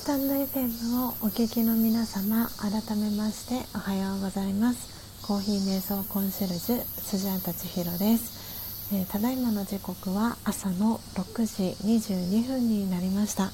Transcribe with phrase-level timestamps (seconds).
[0.00, 5.26] スタンド FM をお聞きの皆様改めましておはようございます。
[5.26, 13.50] コーヒー瞑想コンシェルジュスジャータチヒロです、えー、ただいまの時刻は朝の6時22分になりました、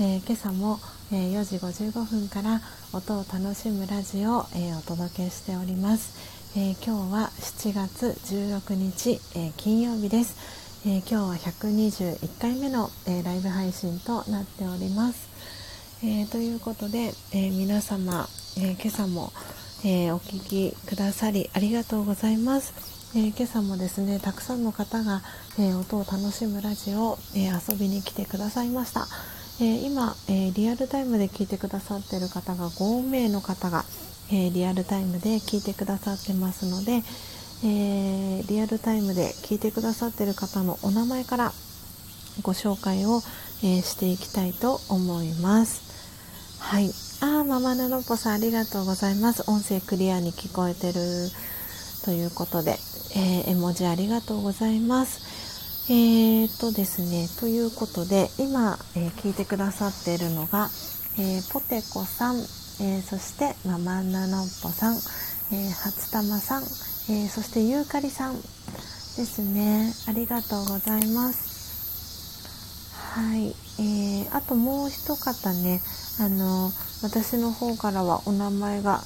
[0.00, 0.80] えー、今朝も、
[1.12, 2.62] えー、4時55分から
[2.94, 10.72] 音を楽しむラジオを、えお届けしております、え今日は7月16日、え金曜日です。
[10.84, 15.31] えー、今日は121回目の、えー、ライブ配信となっております。
[16.04, 18.26] えー、ということで、え皆様、
[18.58, 19.32] え今朝も、
[19.84, 22.74] えお聴きくださりありがとうございます。
[23.16, 25.22] え今朝もですねたくさんの方が、
[25.60, 29.06] え音を楽しむラジオ、え遊びに来てくださいました。
[29.60, 33.84] え今、えリアルタイムで聞いてくださっている方が5名の方が、
[34.32, 37.04] えリアルタイムで聞いてくださってますので、
[37.64, 41.52] えー、リアルタイムで聞いてくださっている方のお名前から
[42.42, 43.20] ご紹介を、
[43.62, 45.81] えー、していきたいと思います。
[46.62, 46.88] はい。
[47.20, 49.42] あー、ママナノポさんありがとうございます。
[49.50, 51.28] 音声クリアに聞こえてる。
[52.04, 52.78] ということで、
[53.14, 55.92] えー、絵文字ありがとうございます。
[55.92, 60.70] えーとですね、ということで、今、えー、聞いてくださっているのが、
[61.18, 68.40] えー、ポテコさん、えー、そしてママナノポさん、えー、初玉さん、えー、そしてゆうかりさんで
[69.26, 69.92] すね。
[70.08, 71.51] ありがとうございます。
[73.12, 73.48] はい、
[73.78, 75.82] えー、あともう一方ね
[76.18, 76.70] あの
[77.02, 79.02] 私の方からはお名前が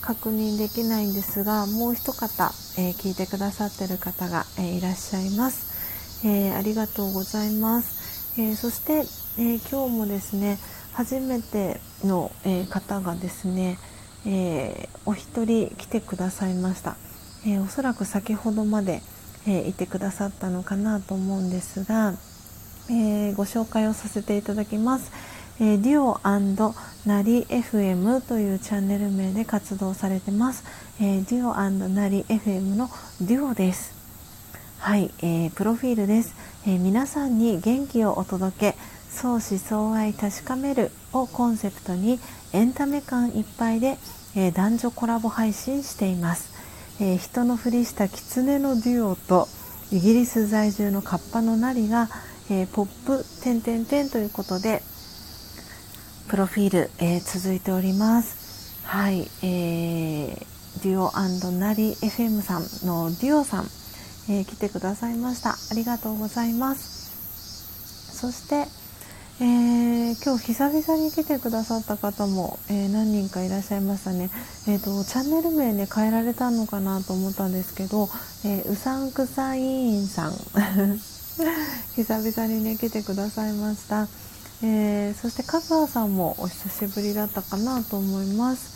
[0.00, 9.04] 確認できないんですがもう一方、えー、聞いてくださってる方が、えいらっしゃいます、えありがとうございます、えそして、
[9.40, 10.58] え今日もですね
[10.92, 13.78] 初めての、え方がですね、
[14.26, 16.96] えお一人来てくださいました。
[17.44, 19.02] えー、おそらく先ほどまで、
[19.46, 22.14] えー、いてくださったのかなと思うんですが、
[22.88, 25.12] えー、ご紹介をさせていただきます。
[25.58, 26.20] えー、デュオ
[27.06, 30.64] ナリ FM というチャンネル名で活動されてます。
[31.00, 32.90] えー、デュオナリ FM の
[33.20, 33.94] デュオです。
[34.78, 36.34] はい、えー、プロフィールです、
[36.66, 38.76] えー、皆さんに元気をお届け
[39.08, 42.20] 相思相愛確かめるをコンセプトに
[42.52, 43.96] エンタメ感いっぱいで、
[44.36, 46.56] えー、男女コラボ配信しています
[46.98, 49.48] えー、人のふりした狐のデュオと
[49.92, 52.08] イギリス在住のカッパのナリが、
[52.50, 54.82] えー、ポップ点点点ということで
[56.28, 58.84] プロフィール、えー、続いております。
[58.84, 63.64] はい、えー、デュオナリ FM さんのデュオさん、
[64.28, 65.50] えー、来てくださいました。
[65.50, 68.16] ありがとうございます。
[68.16, 68.66] そして、
[69.40, 74.30] えー、今日久々に来てくださった方も、えー、何人かいらっしゃいましたね、
[74.66, 78.08] えーと、チャンネル名ね変えられたのかなと思ったんですけど、
[78.44, 80.32] えー、うさんくさいんさん
[81.96, 84.08] 久々にね来てくださいました、
[84.62, 88.74] えそしてカズアさんもお久しぶりだったかなと思います。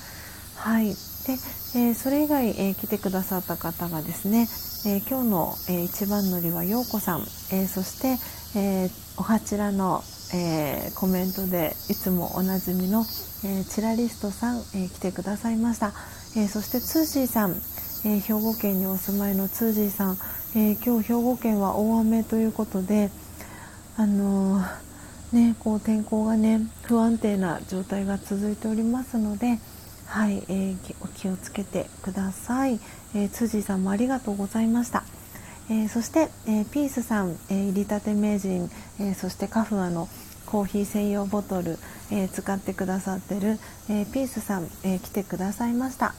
[0.56, 0.88] はい。
[0.88, 1.38] で、
[1.74, 4.48] えそれ以外、え来てくださった方がですね、
[4.84, 8.18] え今日の、え一番乗りはようこさん、えそして、
[8.54, 13.00] えおはちらのえー、コメントでいつもおなじみの、
[13.44, 15.92] えー、チラリストさん、えー、来てくださいました、
[16.36, 17.56] えそしてツージーさん、
[18.04, 20.18] え兵庫県にお住まいのツージーさん、
[20.54, 23.10] え今日兵庫県は大雨ということで
[23.96, 24.60] あの
[25.32, 29.58] ね、こう天候がね不安定な状態が続いておりますので、
[30.06, 32.80] はいえお気をつけてください、
[33.14, 35.04] えー、辻さんもありがとうございました。
[35.68, 38.68] えー、そして、えー、ピースさん、えー、入りたて名人、
[38.98, 40.08] えそしてカフアの
[40.46, 41.78] コーヒー専用ボトル、
[42.10, 46.16] え使ってくださってる、えピースさん、え来てくださいました、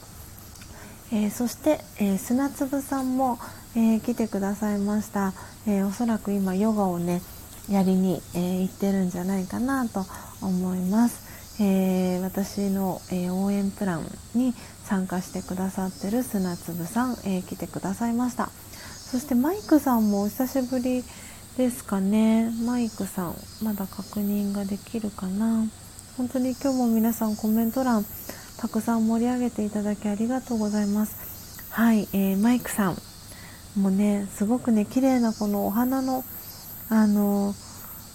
[1.12, 3.40] えそして、え砂粒さんも、
[3.76, 5.34] えー来てくださいました、
[5.68, 7.22] えおそらく今ヨガをね
[7.70, 10.06] やりに、え行ってるんじゃないかなと
[10.42, 14.54] 思います、えー、私の、えー、応援プランに
[14.84, 18.50] 参加してくださってる砂粒さん、えー、来てくださいました。
[19.12, 21.04] そしてマイクさんもお久しぶり
[21.58, 22.50] ですかね。
[22.66, 25.66] マイクさんまだ確認ができるかな。
[26.18, 28.06] 本当に今日も皆さんコメント欄
[28.58, 31.68] たくさん盛り上げていただきありがとうございます。
[31.70, 33.11] はい、えー、マイクさん。
[33.76, 36.24] もねすごくね綺麗なこのお花の
[36.90, 37.54] あの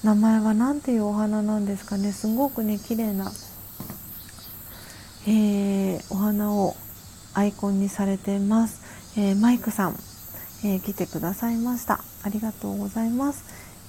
[0.05, 2.13] 名前は何ていうお花なんですかね。
[2.13, 3.33] すごくね綺麗な、
[5.27, 6.77] えー、お花を
[7.35, 8.81] アイコンにされてます、
[9.19, 9.99] えー、マイクさん
[10.65, 12.01] えー、来てくださいました。
[12.23, 13.45] ありがとうございます。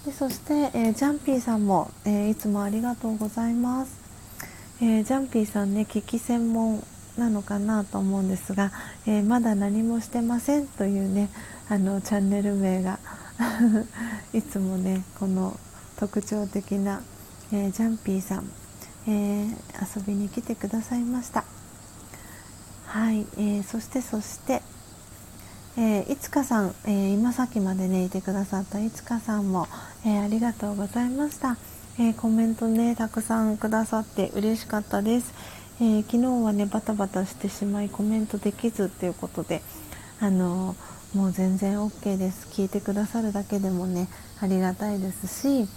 [0.05, 3.99] でそして、えー、ジャンピーさんも、えー、いつもありがとうございます、
[4.81, 6.83] えジャンピーさんね聞き専門
[7.17, 8.71] なのかなと思うんですが、
[9.07, 11.29] えまだ何もしてませんというね
[11.69, 12.99] あのチャンネル名が
[14.33, 15.59] いつもねこの
[15.97, 17.01] 特徴的な、
[17.51, 18.49] えジャンピーさん、
[19.07, 21.43] えー、遊びに来てくださいました。
[22.85, 24.61] はい、えー、そしてそして
[25.79, 29.67] えー、いつかさん、えー、今さっきまでねいてくださったいつかさんも、
[30.03, 31.55] えー、ありがとうございました、
[31.99, 35.31] えコメントねたくさんくださって嬉しかったです、
[35.79, 39.61] え昨日はねバタバタしてしまいコメントできずっていうことで
[40.19, 40.75] あの
[41.13, 42.47] もう全然 OK です。
[42.51, 44.09] 聞いてくださるだけでもね
[44.41, 45.67] ありがたいですし、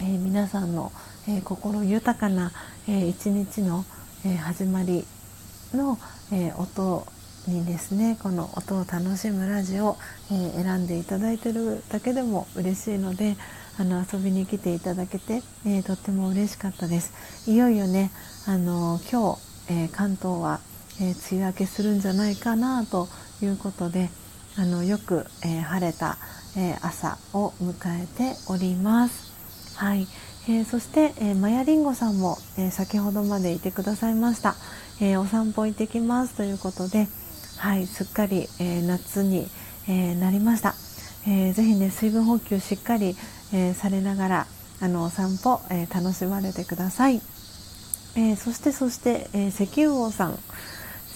[0.00, 0.90] え皆さんの、
[1.28, 2.50] え心豊かな、
[2.88, 3.84] え一日の、
[4.24, 5.04] え始まり
[5.74, 5.98] の、
[6.32, 7.06] え音
[7.46, 9.96] にですねこの音を楽しむラジオ、
[10.30, 13.36] えー、選んでいただいてるだけでも嬉しいので
[13.78, 17.50] あの遊びに来ていただけて、えー、とっても嬉しかったです。
[17.50, 18.10] いよいよね
[18.46, 20.60] あの今日、えー、関東は、
[21.00, 23.08] え梅雨明けするんじゃないかなと
[23.42, 24.08] いうことで
[24.56, 26.18] あのよく、え晴れた、
[26.56, 29.32] え朝を迎えております。
[29.76, 30.06] はい、
[30.48, 34.54] えー、そして、えー、マヤリンゴさんも、えー、先ほどまでいてくださいました、
[35.00, 37.08] えお散歩行ってきますということで、
[37.58, 39.48] はい、すっかり、えー、夏に、
[39.88, 40.74] えー、なりました、
[41.26, 43.16] えー、ぜひね水分補給しっかり、
[43.52, 44.46] えー、されながら
[44.80, 47.20] あのお散歩、えー、楽しまれてください、
[48.16, 50.38] えー、そしてそして、えー、石油王さん。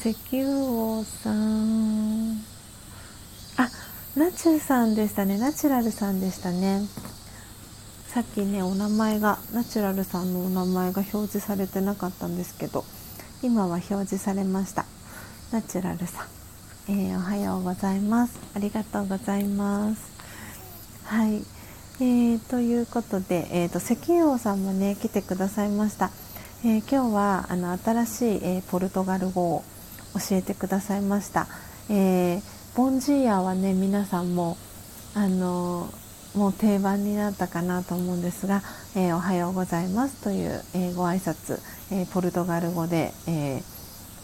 [0.00, 2.57] 石油王さん。
[4.16, 5.38] ナチュさんでしたね。
[5.38, 6.82] ナチュラルさんでしたね。
[8.08, 12.84] さっきねお名前がナチュラルさんのお名前が表示されてなかったんですけど
[13.42, 14.86] 今は表示されました。
[15.52, 16.26] ナチュラルさん、
[16.90, 18.38] えー、おはようございます。
[18.54, 20.10] ありがとうございます。
[21.04, 21.44] はい、
[22.00, 26.10] えー、ということで、えーと、石油王さんもね来てくださいました、
[26.64, 29.64] えー、今日はあの新しい、えー、ポルトガル語を
[30.14, 31.46] 教えてくださいました、
[31.88, 34.56] えーボンジーヤはね皆さんも
[35.12, 35.92] あの
[36.36, 38.62] もう定番になったかなと思うんですが、
[38.94, 41.58] えおはようございますという、えご挨拶、
[41.90, 43.62] えポルトガル語で、えー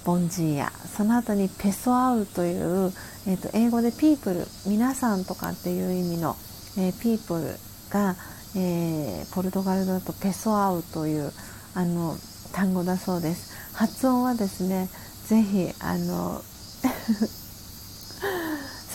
[0.04, 2.92] ボンジーヤその後にペソアウという、
[3.26, 6.36] えーと、英語でピープル皆さんとかっていう意味の、
[6.76, 7.56] えー、ピープル
[7.90, 8.14] が、
[8.54, 11.32] えー、ポルトガル語だとペソアウという
[11.74, 12.16] あの
[12.52, 13.74] 単語だそうです。
[13.74, 14.90] 発音はですね
[15.24, 16.42] ぜひあの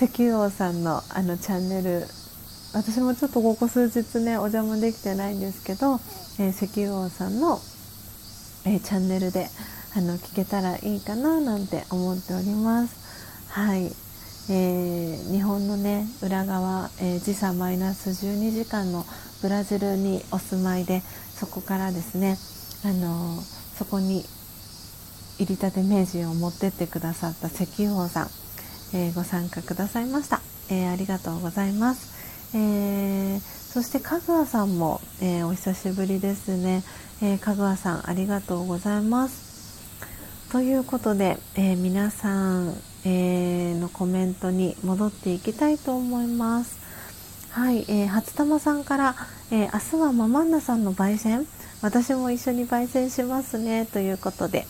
[0.01, 2.05] 石油王さんのあのチャンネル
[2.73, 5.95] 私もちょっとここ数日ねお邪魔できてないんですけど、
[6.39, 7.59] えー、石油王さんの、
[8.65, 9.47] えー、チャンネルで
[9.97, 13.49] あの聞けたらいいかななんて思っております。
[13.49, 19.03] はい、えー、日本のね裏側、えー、時差マイナス12時間の
[19.41, 21.01] ブラジルにお住まいで
[21.39, 22.37] そこからですね、
[22.83, 23.41] あの、
[23.77, 24.25] そこに
[25.39, 28.27] 入りたて名人を持ってってくださった石油王さん、
[28.93, 36.83] えー、ご参加くださいました、えー、ありがとうございます、えー、そしてかぐわさんも、えお久しぶりですね、
[37.21, 39.49] えかぐわさんありがとうございます。
[40.51, 42.73] ということで、えー、皆さん、
[43.05, 46.79] えー、のコメントに戻っていきたいと思います。
[47.51, 49.15] はい、えー、初玉さんから、
[49.51, 51.45] えー、明日はママンナさんの焙煎？
[51.83, 53.85] 私も一緒に焙煎しますね。
[53.85, 54.65] ということで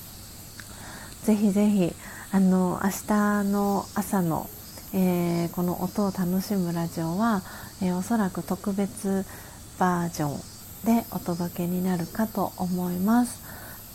[1.24, 1.94] ぜひぜひ
[2.32, 4.48] あの明日の朝の、
[4.94, 7.42] えー、この音を楽しむラジオは、
[7.82, 9.26] えー、おそらく特別
[9.80, 10.40] バージョン
[10.86, 13.42] でお届けになるかと思います。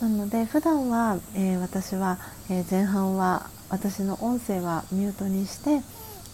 [0.01, 5.81] なので普段は、えー、私は、え、前半は私の音声はミュートにして、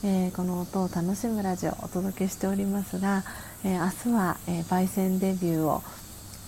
[0.03, 3.23] え、この音を楽しむラジオをお届けしておりますが、
[3.63, 5.83] え明日は、え焙煎デビューを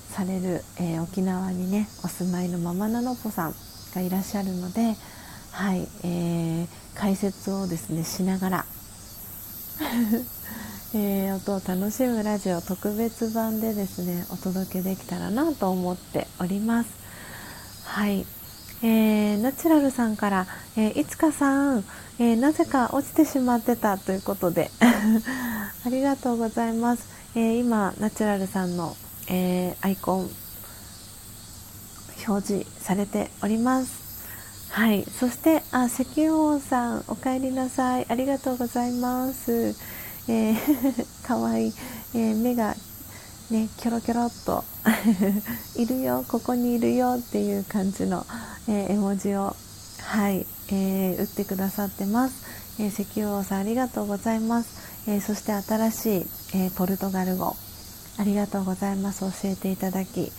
[0.10, 3.56] される、え沖縄にねお住まいのママナノポさん
[3.94, 4.96] がいらっしゃるので、
[5.54, 8.66] はいえ解説をですねしながら。
[10.96, 16.90] えー、音を楽しむラジオ特別版でですねお届けできたらなと思っております。
[17.86, 18.26] はい、
[18.82, 21.84] えー、ナチュラルさんから、えー、いつかさん、
[22.18, 24.72] えー、なぜか落ちてしまってたということで。
[25.86, 27.04] ありがとうございます、
[27.36, 28.96] え今ナチュラルさんの、
[29.28, 30.30] えアイコン
[32.26, 34.03] 表示されております。
[34.74, 35.04] はい。
[35.04, 38.08] そしてあ石油王さんお帰りなさい。
[38.10, 39.76] ありがとうございます。
[40.28, 40.58] えー、
[41.28, 41.74] かわいい、
[42.16, 42.76] えー、目が
[43.52, 44.64] ねキョロキョロっと。
[45.80, 46.26] いるよ。
[46.28, 48.26] ここにいるよっていう感じの、
[48.68, 49.56] えー、絵文字を
[50.02, 52.34] はい、えー、打ってくださってます、
[52.80, 54.70] えー、石油王さんありがとうございます、
[55.06, 56.26] えそして新しい、
[56.56, 57.56] えポルトガル語。
[58.18, 59.20] ありがとうございます。
[59.20, 60.32] 教えていただき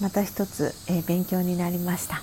[0.00, 2.22] また一つ、え勉強になりました、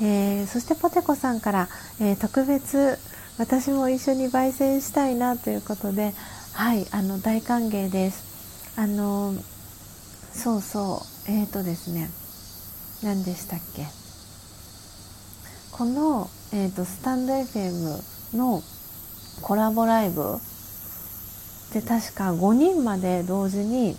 [0.00, 1.68] えそしてポテコさんから、
[2.00, 2.98] え特別
[3.38, 6.12] 私も一緒に焙煎したいなということで
[6.54, 9.34] はいあの大歓迎ですあの
[10.32, 12.08] そうそうえっ、ー、とですね
[13.02, 14.06] 何でしたっけ？
[15.76, 18.62] この、えーと、スタンド FM の
[19.42, 20.38] コラボライブ
[21.74, 23.94] で確か5人まで同時に、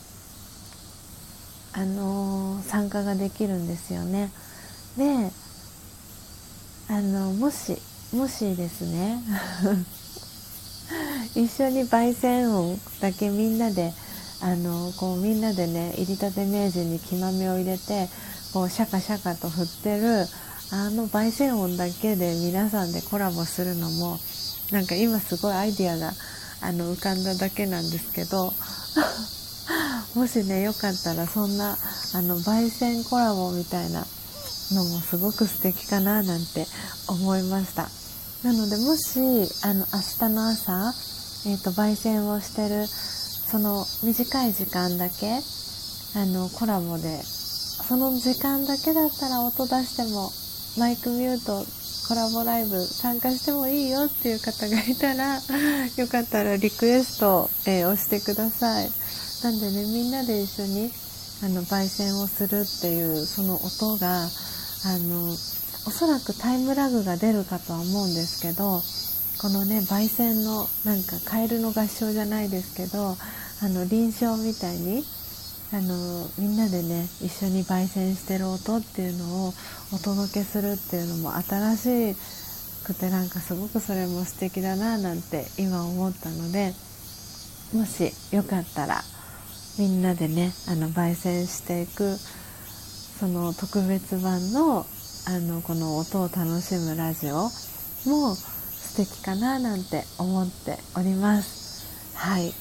[1.74, 4.32] あの、参加ができるんですよね。
[4.98, 5.30] で
[6.90, 7.78] あのもし
[8.14, 9.22] もしですね。
[11.36, 13.94] 一緒に焙煎音だけみんなで
[14.42, 18.08] あのこうみんなでね入りたて名人に木豆を入れて
[18.54, 20.26] こうシャカシャカと振ってる
[20.72, 24.18] あの焙煎音だけで皆さんでコラボするのも
[24.72, 26.14] なんか今すごいアイディアが
[26.62, 28.54] あの浮かんだだけなんですけど
[30.16, 31.78] もしねよかったらそんな
[32.14, 34.06] あの焙煎コラボみたいな
[34.74, 36.66] のもすごく素敵かななんて
[37.08, 37.88] 思いました。
[38.44, 39.20] なのでもし
[39.64, 40.94] あの明日の朝、
[41.50, 45.40] えーと、焙煎をしてるその短い時間だけ
[46.16, 50.30] あのコラボでその時間だけだったら音出しても
[50.78, 51.66] マイクミュート
[52.08, 55.42] コラボライブ参加してもいいよっていう方がいたら
[55.98, 58.92] よかったらリクエストを、えー、押してください。
[59.44, 60.92] なんでねみんなで一緒に
[61.44, 64.28] あの焙煎をするっていうその音が
[64.88, 68.82] あのおそらくタイムラグが出るかとは思うんですけど
[69.42, 75.04] このね焙煎のなんかカエルの合唱じゃないですけどあの臨床みたいに
[75.74, 79.54] あのみんなでね一緒に焙煎してる音っていうのを
[79.94, 82.16] お届けするっていうのも新し
[82.86, 86.72] くてなんかすごくそれも素敵だななんて今思ったので
[87.74, 89.02] もしよかったら
[89.78, 92.16] みんなでねあの焙煎していく
[93.20, 94.86] その特別版の
[95.26, 97.50] あのこの音を楽しむラジオ
[98.10, 102.16] も素敵かななんて思っております。
[102.16, 102.54] はい。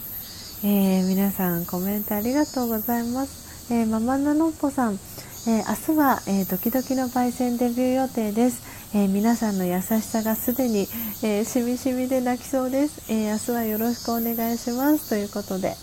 [0.64, 3.72] えー、皆さんコメントありがとうございます。
[3.72, 8.62] えー、ママナノッポさん、えー、明日は、えドキドキの焙煎デビュー予定です。
[8.94, 10.88] え皆さんの優しさがすでに、
[11.22, 15.10] えしみしみで泣きそうです、え明日はよろしくお願いします。
[15.10, 15.74] ということで、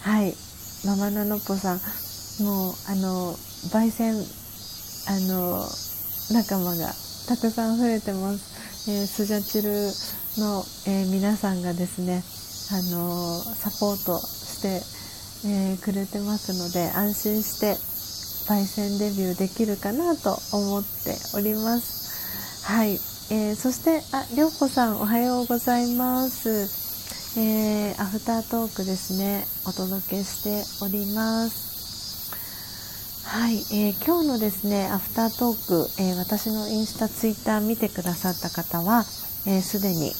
[0.00, 0.34] はい、
[0.84, 1.80] ママナノッポさん、
[2.44, 3.34] もうあの
[3.68, 5.64] 焙煎あの
[6.32, 6.88] 仲間が
[7.28, 8.90] たくさん増えてます。
[8.90, 9.70] えスジャチル
[10.42, 12.22] の、え皆さんがですね。
[12.72, 17.74] あのサポートして、えー、くれてますので安心して
[18.46, 22.92] 焙煎デビューできるかなと思っておりますはい、
[23.34, 26.78] えー、そしてありょうこさんおはようございます
[27.38, 31.69] えー、アフタートークですねお届けしております
[33.30, 40.10] はい、えー、今日のですねアフタートーク、えー、私のインスタツイッター見てくださった方はすで、えー、に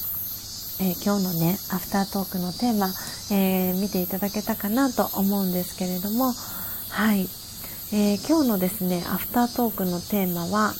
[0.79, 2.87] えー、今日のねアフタートークのテーマ、
[3.35, 7.27] え、見ていただけたかなと思うんですけれどもはい、
[7.93, 10.71] え、今日のですねアフタートークのテーマは、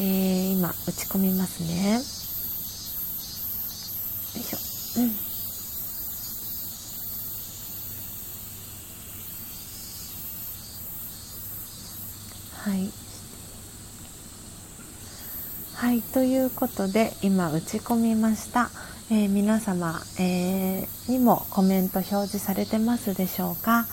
[0.00, 1.92] え今打ち込みますね。
[1.92, 2.00] よ
[4.40, 4.58] いしょ、
[5.02, 5.23] うん。
[12.64, 12.90] はい。
[15.74, 18.70] はい、ということで今打ち込みました。
[19.10, 23.86] えー、皆様、えー、にもコメント表示されてますでしょうか？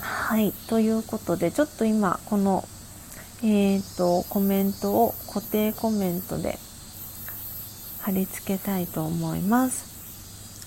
[0.00, 2.66] はいということでちょっと今この
[3.42, 6.58] えーと、コメントを固定コメントで
[8.00, 9.84] 貼り付けたいと思います。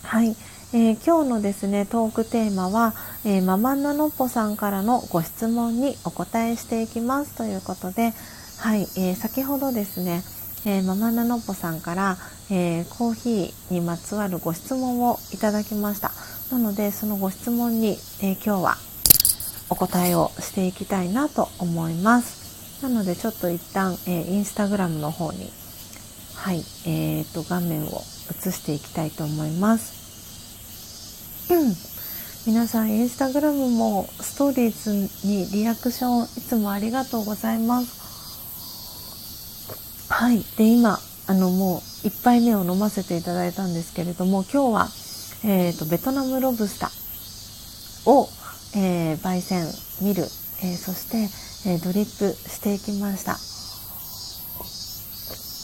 [0.03, 0.35] はい、
[0.73, 2.93] えー、今日のですねトークテーマは、
[3.25, 8.13] えー、ママナノッポさんからのご質問にお答えしていきますということで
[8.57, 10.23] はい、えー、先ほどですね
[10.63, 12.17] えー、ママナノッポさんから、
[12.51, 16.11] え、コーヒーにまつわるご質問をいただきました。
[16.51, 18.77] なのでそのご質問に、え、今日は
[19.71, 22.83] お答えをしていきたいなと思います。
[22.83, 25.51] なのでちょっと一旦、えインスタグラムの方に
[26.35, 30.00] はい、えーと、画面を映していきたいと思います。
[32.47, 34.93] 皆さんインスタグラムもストーリーズ
[35.27, 37.99] にリアクションいつもありがとうございます。
[40.09, 40.43] はい。
[40.55, 40.97] で今
[41.27, 44.87] あのもう1杯目を飲ませていただいたんですけれども今日は、
[45.43, 48.29] えーと、ベトナムロブスターを、
[48.75, 49.65] えー、焙煎
[50.01, 51.17] ミル、えー、そして、
[51.69, 53.33] えー、ドリップしていきました、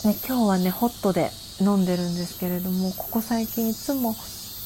[0.10, 4.14] ね、今日はねホットで飲んでるんですけれどもここ最近いつも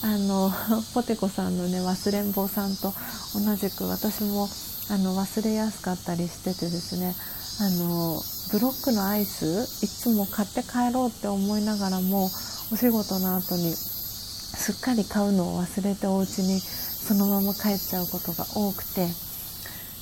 [0.04, 0.52] あの
[0.94, 2.94] ポテコさんのね忘れん坊さんと
[3.36, 4.50] 同じく私も
[4.90, 7.16] あの忘れやすかったりしててですね
[7.60, 8.22] あの
[8.52, 12.32] ブロックのアイスいつも買って帰ろうって思いながらも
[12.72, 19.08] お仕事の後にすっかり買うのを忘れてお家にそのまま帰っちゃうことが多くて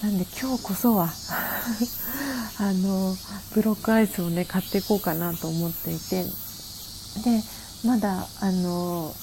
[0.02, 1.10] なんで今日こそは
[2.58, 3.16] あの
[3.54, 7.44] ブロックアイスをね買っていこうかなと思っていてで
[7.84, 9.14] まだあの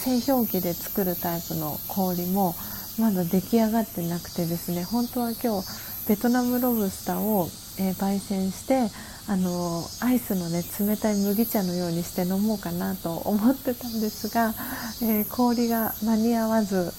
[0.00, 2.54] 製氷機で作るタイプの氷も
[2.98, 7.48] まだ出来上がってなくてですね本当は今日ベトナムロブスターを、
[7.78, 8.88] えー、焙煎して
[9.28, 14.54] あのアイスのね冷たい麦茶のようにして飲もうかなと思ってたんですが、
[15.02, 16.92] えー、氷が間に合わず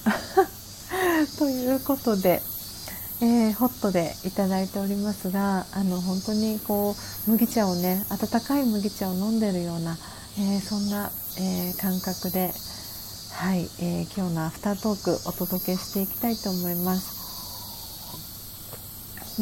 [1.38, 2.40] ということで、
[3.20, 6.94] えー、ホットでいただいておりますがあの本当にこ
[7.26, 9.98] う麦茶をね温かい麦茶を飲んでるような、
[10.38, 12.52] えー、そんな、え感覚で
[13.34, 17.22] はい、えー今日のアフタートークお届けしていきたいと思います。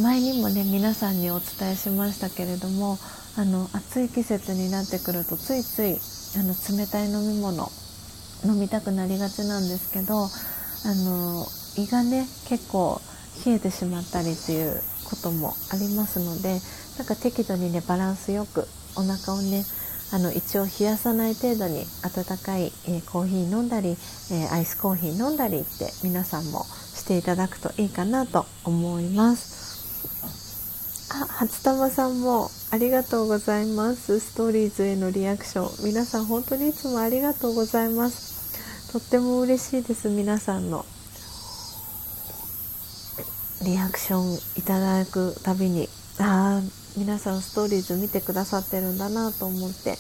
[0.01, 2.97] 前にもね皆さんにお伝えしましたけれども
[3.37, 5.99] あの暑い季節になってくるとついつい
[6.39, 7.69] あの冷たい飲み物
[8.47, 10.29] 飲みたくなりがちなんですけどあ
[10.95, 11.45] の
[11.77, 13.01] 胃がね結構
[13.45, 16.61] 冷えてしまったりっていうこともありますので
[16.97, 19.65] なんか適度にねバランスよくお腹をね
[20.13, 29.61] あの一応冷やさない程度に温かい、えー、コーヒー飲んだり、えー、アイスコーヒー飲んだりって皆さんもしていただくといいかなと思います。
[31.13, 34.21] あ、初玉さんもありがとうございます。
[34.21, 35.87] ストーリーズへのリアクション。
[35.87, 38.93] 皆さん本当にいつもありがとうございます。
[38.93, 40.09] とっても嬉しいです。
[40.09, 40.85] 皆さんの
[43.63, 45.89] リアクションいただくたびに、
[46.19, 49.91] ああ、皆さんストーリーズ見てくださってるんだなと思って、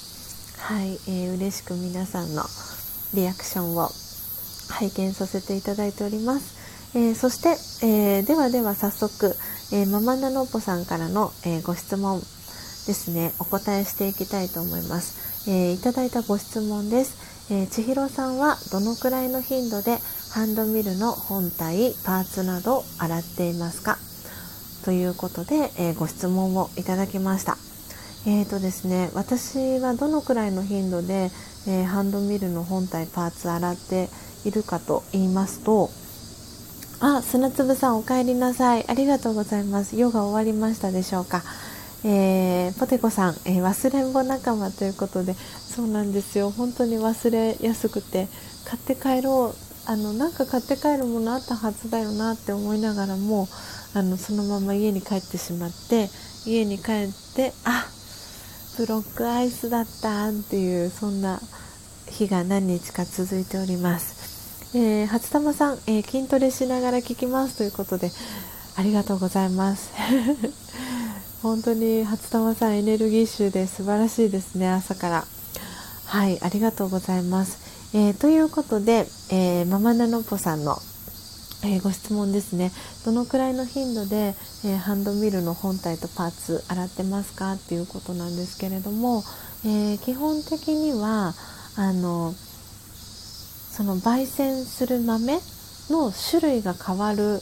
[0.58, 2.42] はい、えー、嬉しく皆さんの
[3.14, 3.88] リアクションを
[4.70, 6.58] 拝見させていただいております。
[6.96, 7.50] えー、そして、
[7.86, 9.36] えー、ではでは早速、
[9.72, 12.24] えー、ママナノッポさんからの、えご質問で
[12.94, 13.32] すね。
[13.38, 19.98] お答えしていきたいと思います、えいただいたご質問です、え千尋さんはどのくらいの頻度で
[20.30, 23.98] ハンドミルの本体パーツなどを洗っていますか？
[24.84, 27.56] ということで、えご質問をいただきました
[28.26, 31.30] えーとですね、私はどのくらいの頻度で、
[31.68, 34.08] えハンドミルの本体パーツ洗って
[34.44, 35.90] いるかと言いますと
[37.02, 38.84] あ、砂粒さんお帰りなさい。
[38.86, 39.96] ありがとうございます。
[39.96, 41.42] ヨガ終わりましたでしょうか。
[42.04, 46.50] えー、ポテコさん、えー、忘れんぼ仲間ということで、そうなんですよ。
[46.50, 48.28] 本当に忘れやすくて、
[48.66, 49.90] 買って帰ろう。
[49.90, 53.48] あの、なんか買って帰るものあったはずだよなって思いながらも、
[53.94, 56.08] あの、そのまま家に帰ってしまって、
[56.46, 57.86] 家に帰って、あ、
[58.76, 61.40] ブロックアイスだったっていう、そんな
[62.08, 64.20] 日が何日か続いております。
[64.72, 68.12] えー、初玉さん、えー、筋トレしながら聞きますということで
[68.76, 69.90] ありがとうございます。
[71.42, 75.26] 本当に初玉さんエネルギッシュで素晴らしいですね朝から。
[76.04, 77.58] はいありがとうございます、
[77.94, 80.80] えー、ということで、えママナノポさんの
[81.62, 82.72] えー、ご質問ですね。
[83.04, 84.34] どのくらいの頻度で、
[84.64, 87.52] えー、ハンドミルの本体とパーツ洗ってますか？
[87.52, 89.22] っていうことなんですけれども、
[89.64, 91.34] えー、基本的には
[91.76, 95.38] あのその焙煎する豆
[95.90, 97.40] の種類が変わる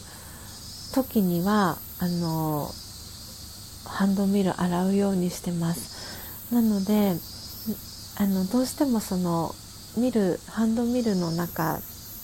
[0.95, 2.69] 時にはあの
[3.87, 6.53] ハンドミル洗うようにしてます。
[6.53, 7.15] なので
[8.21, 9.55] あのどうしてもその
[9.97, 11.79] ミルハンドミルの中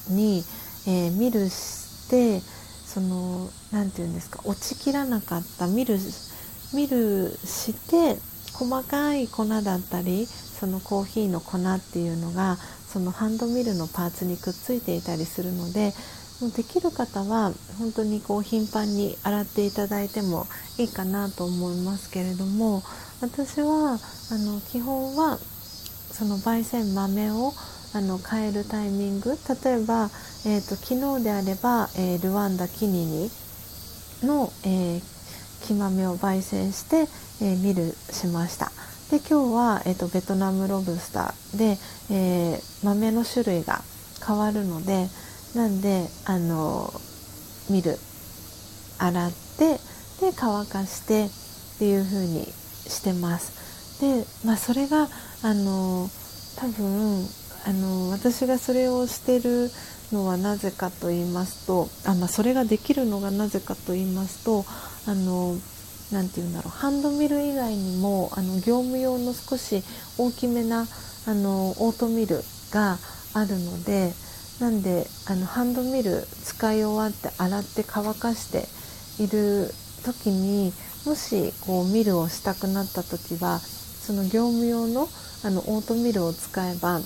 [0.08, 0.42] に、
[0.86, 5.98] えー、ミルしてその何て言うんですか落ちきらなかったミル
[6.74, 8.18] ミルして
[8.52, 15.93] 細かい粉だったりそのコーヒーの粉っていうのがそのハンドミルのパーツにくっついていたりするので
[16.40, 20.47] もうできる方は本当にこう頻繁に洗っていただいても
[20.78, 22.82] いいかなと思いますけれども
[23.20, 23.98] 私は
[24.31, 27.52] あの基本はその焙煎豆を
[27.94, 30.10] あの変えるタイミング例えば、
[30.44, 33.30] えーと、昨日であれば、えー、ルワンダキニニ
[34.24, 35.02] の、えー、
[35.62, 37.06] 木豆を焙煎して、
[37.40, 38.72] えー、ミルしました。
[39.10, 41.78] で今日は、えーと、ベトナムロブスターで、
[42.10, 43.82] えー、豆の種類が
[44.26, 45.06] 変わるので
[45.54, 46.92] なんであの
[47.70, 47.96] 見る
[48.98, 49.74] 洗って
[50.20, 54.00] で乾かしてっていう風にしてます。
[54.00, 55.08] で、まあ、それが
[55.42, 56.08] あの
[56.56, 57.28] 多分
[57.66, 59.70] あの私がそれをしてる
[60.12, 64.65] のはなぜかと言いますとあ、まあ、それができるのがなぜかと言いますと
[65.07, 65.57] あの
[66.12, 69.82] 何て言うんだろうハンドミル以外にもあの業務用の少し
[70.19, 70.86] 大きめな
[71.27, 72.99] あのオートミルが
[73.32, 74.12] あるので
[74.61, 78.69] なんであのハンドミル使い終わって洗って乾かして
[79.23, 79.70] いる
[80.05, 80.73] 時に
[81.07, 85.09] もしこうミルをしたくなった時はその業務用の
[85.45, 87.01] あのオートミルを使えば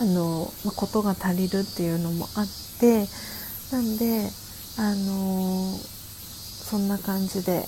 [0.00, 2.46] あの、まことが足りるっていうのもあっ
[2.80, 3.06] て
[3.70, 4.28] なんで
[4.78, 7.64] あのそんな感じで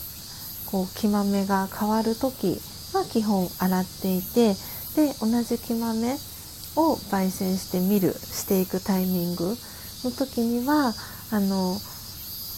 [0.67, 2.59] こう生豆が変わる時
[2.95, 4.55] は基本洗っていて
[4.97, 6.15] で同じ生豆
[6.77, 9.55] を焙煎してみるしていくタイミング
[10.05, 10.95] の時には
[11.31, 11.77] あの、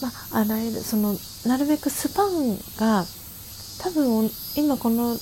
[0.01, 3.05] ま、洗えるそのなるべくスパンが
[3.83, 5.17] 多分今この、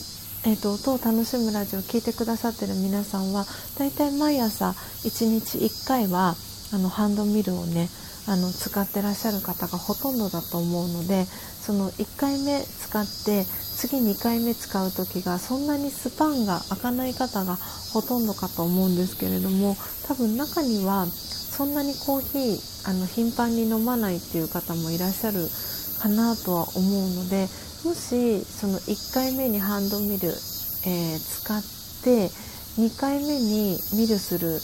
[0.44, 3.46] えーと、音を楽しむラジオを聴いてくださってる皆さんは
[3.78, 4.70] だいたい毎朝
[5.06, 6.34] 1日1回は
[6.74, 7.88] あのハンドミルをね
[8.26, 17.56] あの使ってらっしゃる方がほとんどだと思うのでその1回目使って次2回目使う時がそんなにスパンが開かない方が
[17.92, 19.76] ほとんどかと思うんですけれども
[20.08, 25.46] 多分中にはそんなにコーヒーあの頻繁に飲まないっていう方もいらっしゃる
[26.00, 27.46] かなとは思うので
[27.84, 31.62] もしその1回目にハンドミル、えー、使っ
[32.04, 32.28] て
[32.78, 34.60] 2回目にミルする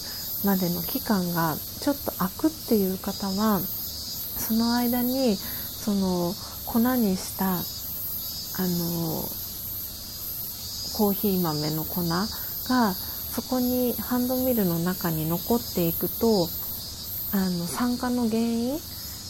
[0.46, 6.32] までの期間がちょっと空くっていう方はその間にその
[6.64, 9.22] 粉にしたあの
[10.96, 12.26] コーヒー豆の粉が
[12.94, 16.46] そこにハンドミルの中に残っていくと
[17.34, 18.78] あの酸化の原因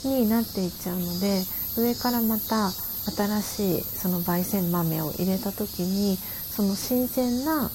[0.04, 1.40] になっていっちゃうので
[1.78, 2.70] 上からまた
[3.10, 7.70] 新しいその焙煎豆を入れた時にその新鮮な、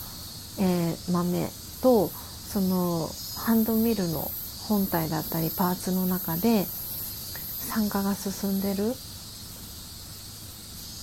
[0.59, 1.47] えー、豆
[1.81, 3.09] とその
[3.45, 4.29] ハンドミルの
[4.67, 8.93] 本体だったりパーツの中で酸化が進んでる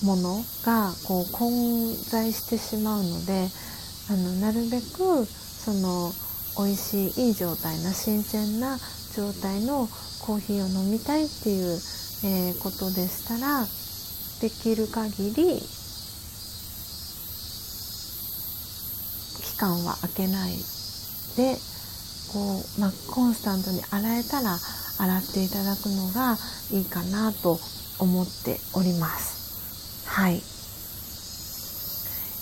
[0.03, 1.51] ものがこう混
[2.09, 3.47] 在してしまうので
[4.09, 6.11] あのなるべくその
[6.57, 8.77] 美味しいいい状態な新鮮な
[9.15, 9.87] 状態の
[10.21, 11.79] コーヒーを飲みたいっていう、
[12.23, 13.65] えー、ことでしたら
[14.41, 15.61] できる限り
[19.41, 20.53] 期間は空けない
[21.37, 21.55] で
[22.33, 24.57] こう、まあ、コンスタントに洗えたら
[24.97, 26.37] 洗っていただくのが
[26.71, 27.59] いいかなと
[27.99, 30.07] 思っております。
[30.07, 30.41] はい。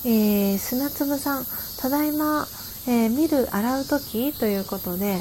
[0.05, 1.45] えー、砂粒さん
[1.81, 2.47] ただいま、
[2.87, 5.19] えー、見る洗う時ということで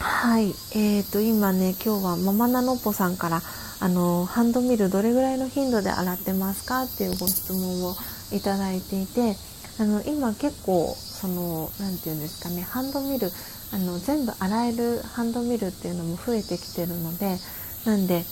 [0.00, 0.50] はい。
[0.76, 3.42] えーと今ね今日はママナノポさんから
[3.80, 7.94] あのハンドミルどれぐらいの頻度で洗ってますかっていうご質問を
[8.32, 9.34] いただいていて
[9.80, 13.28] あの今結構その何て言うんですかねハンドミル
[13.72, 17.36] あの全部洗えるハンドミルっていうのも増えてきてるので
[17.84, 18.24] なんで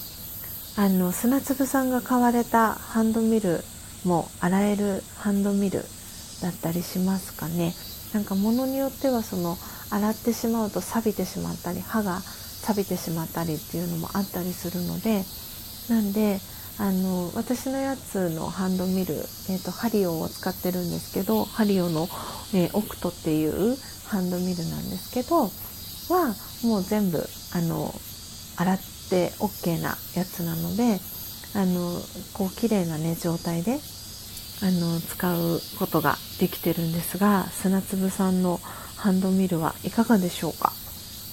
[0.77, 3.61] あの砂粒さんが買われたハンドミル
[4.05, 5.83] も洗えるハンドミル
[6.43, 7.73] だったりしますかね。
[8.17, 9.59] なんか物によってはその
[9.91, 15.23] 洗ってしまうと錆びてしまったり歯が錆びてしまったりっていうのもあったりするので
[15.91, 16.39] なんで
[16.79, 22.09] あの私のやつのハンドミル、えーと、ハリオを使ってるんですけどハリオの、
[22.55, 23.77] えー、オクトっていう
[24.07, 25.51] ハンドミルなんですけど
[26.15, 26.35] は
[26.65, 27.19] もう全部
[27.53, 27.93] あの
[28.57, 28.79] 洗っ
[29.11, 31.01] て OK なやつなので
[31.55, 32.01] あの
[32.33, 33.79] こう綺麗なね状態で
[34.63, 38.59] あの使うことができてるんですが砂粒さんの
[38.97, 40.73] ハンドミルはいかがでしょうか？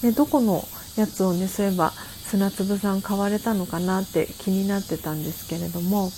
[0.01, 0.63] でどこの
[0.97, 6.09] やつをねそういえば砂粒さん買われたのかなって気になってたんですけれども。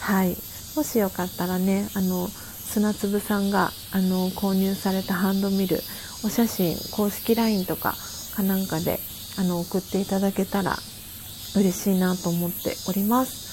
[0.00, 0.36] はい。
[0.74, 5.76] もしよかったらねあの砂粒さんがあの購入されたハンドミル
[6.24, 7.94] お写真公式 LINE とか
[8.34, 8.98] かなんかで
[9.38, 10.76] あの送っていただけたら
[11.54, 13.51] 嬉しいなと思っております。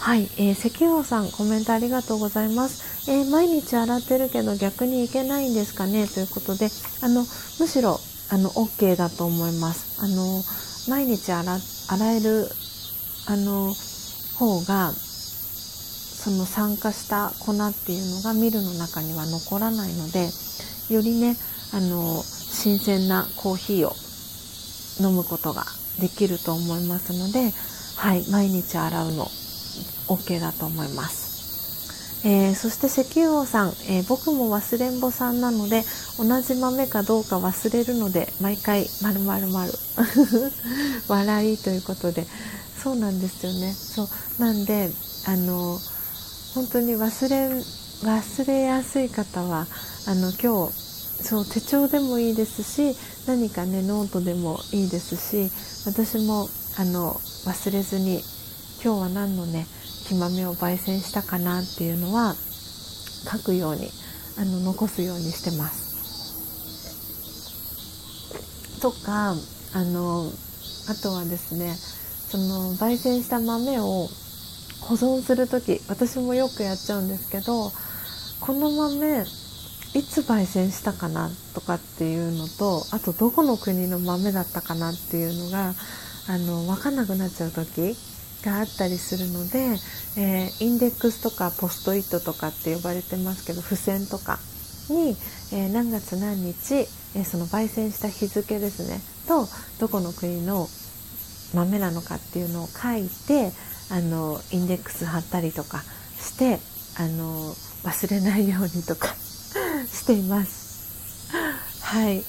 [0.00, 6.06] はい、えー、石油さんコメントありがとうございます、えー、毎日洗ってるけど逆にいけないんですかね？
[6.06, 6.68] ということで
[7.02, 7.98] あのむしろ
[8.30, 10.00] あの OK だと思います。
[10.00, 10.42] あの
[10.88, 11.58] 毎日洗
[11.88, 12.46] 洗える
[13.26, 13.74] あの
[14.38, 20.28] 方がその酸化した粉っていうのがミルの中には残らないので
[20.90, 21.36] よりね
[21.74, 23.92] あの新鮮なコーヒーを
[25.06, 25.64] 飲むことが
[26.00, 27.52] できると思いますので、
[27.96, 29.26] はい、毎日洗うの
[30.08, 31.28] OK だと思います。
[32.24, 35.84] えー、そして石油王さん、えー、僕も忘れんぼさんなので
[36.18, 39.72] 同じ豆かどうか忘れるので毎回丸々丸
[41.06, 42.26] 笑いということで。
[42.78, 43.72] そうなんですよね。
[43.72, 44.08] そう。
[44.38, 44.90] なんで
[45.26, 45.78] あの
[46.54, 47.48] 本当に忘れ
[48.08, 49.66] 忘れやすい方は
[50.06, 52.96] あの今日そう手帳でもいいですし
[53.26, 55.50] 何かねノートでもいいですし
[55.84, 56.48] 私も
[56.78, 57.14] あの
[57.44, 58.22] 忘れずに
[58.82, 59.66] 今日は何のね
[60.06, 63.90] 木豆を焙煎したかなっていうのは書くように
[64.38, 65.88] あの残すようにしてます。
[68.80, 69.34] とか
[69.74, 70.30] あの
[70.88, 74.08] あとはですねその焙煎した豆を
[74.80, 77.72] 保存する時私もよくやっちゃうんですけど
[78.40, 79.22] この豆
[79.94, 85.74] いつ焙煎したかなとかっていうのとあとどこの国の豆だったかなっていうのが
[86.28, 87.96] あの分かんなくなっちゃう時
[88.42, 89.58] があったりするので、
[90.16, 94.38] えー、インデックスとかポストイットとかって呼ばれてますけど付箋とか
[94.88, 95.16] に、
[95.52, 99.46] えー、何月何日、えー、その焙煎した日付ですねと
[99.80, 100.66] どこの国の
[101.54, 103.52] 豆なのかっていうのを書いて
[103.90, 105.82] あのインデックス貼ったりとか
[106.18, 106.58] して
[107.00, 107.54] あの
[107.84, 109.14] 忘れないようにとか
[109.88, 110.68] しています。
[111.80, 112.22] はい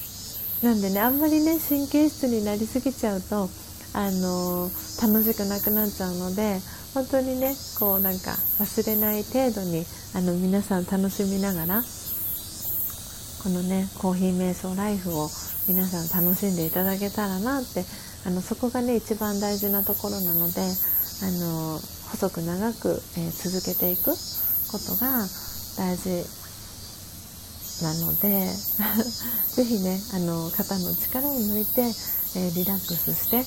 [0.62, 3.48] なんでねあんまりね神経質になりすぎちゃうと
[3.92, 4.70] あの
[5.02, 6.60] 楽しくなくなっちゃうので
[6.94, 9.84] 本当にねこうなんか忘れない程度に
[10.14, 11.82] あの皆さん楽しみながら
[13.42, 15.28] このねコーヒー瞑想ライフを
[15.68, 17.84] 皆さん楽しんでいただけたらなって
[18.26, 21.78] あのそこがね一番大事なところなのであの
[22.10, 24.12] 細く長く、えー、続けていく
[24.70, 25.26] ことが
[25.78, 26.24] 大事
[27.82, 28.46] なので
[29.54, 33.44] ぜひねあの肩の力を抜いて、えー、リラックスして、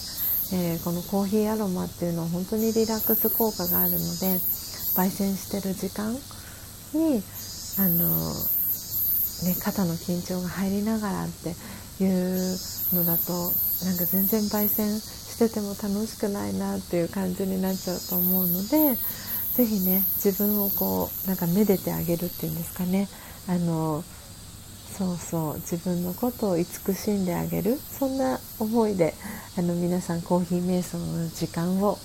[0.51, 4.39] えー、このコーヒーアロマっていうのは本当にリラックス効果があるので
[4.95, 6.13] 焙煎してる時間
[6.93, 7.23] に
[7.79, 8.09] あの、
[9.47, 11.55] ね、肩の緊張が入りながらって
[12.03, 12.57] いう
[12.93, 13.31] のだと
[13.85, 18.95] なんか全然焙煎してても楽しくないなっていう感じになっちゃうと思うので
[19.55, 23.07] 是非ね自分をこうなんかめでてあげるっていうんですかね。
[23.47, 24.03] あの
[24.93, 25.55] そうそう。
[25.55, 27.77] 自分のことを慈しんであげる。
[27.77, 29.15] そんな思いで
[29.57, 31.97] あの皆さんコーヒー瞑想の時間を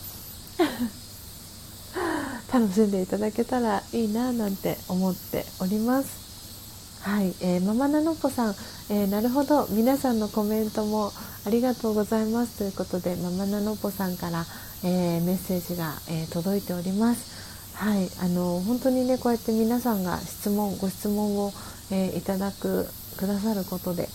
[2.52, 6.08] 楽しんでいただけたらいいななんて思っております。
[7.02, 8.54] はい、えー、ママナノポさん、
[8.88, 9.66] えー、なるほど。
[9.70, 11.12] 皆さんのコメントも
[11.46, 12.58] ありがとうございます。
[12.58, 14.46] ということでママナノポさんから、
[14.82, 17.47] えー、メッセージが、え届いております。
[17.78, 21.52] はい、あの本当にねこうやって皆さんが質問ご質問を
[21.90, 22.86] えー、いただく
[23.16, 24.08] くださることで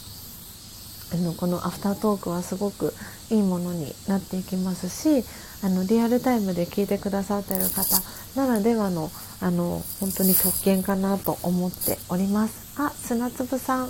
[1.13, 2.93] あのこのアフタートークはすごく
[3.29, 5.25] いいものになっていきますし
[5.63, 8.01] あのリアルタイムで聞いてくださってる方
[8.35, 9.11] ならではの
[9.41, 12.81] あの本当に特権かなと思っております。
[12.81, 13.89] あ砂粒さん。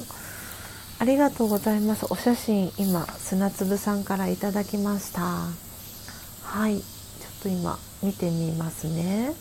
[1.00, 2.08] ありがとうございます。
[2.10, 5.22] お写真今砂粒さんからいただきました。
[6.42, 6.80] はい。
[6.80, 6.84] ちょ
[7.40, 9.34] っと今見てみますね。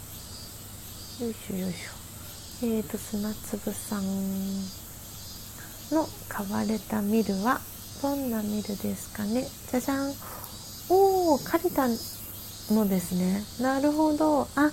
[1.22, 2.66] よいしょよいしょ。
[2.66, 4.02] えーと、砂粒さん
[5.94, 7.60] の買われたミルは
[8.02, 9.46] どんなミルですかね？
[9.70, 10.12] じゃじゃん。
[10.90, 11.86] おお借りた
[12.74, 13.44] のですね。
[13.62, 14.42] なるほど。
[14.42, 14.70] ああ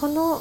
[0.00, 0.40] この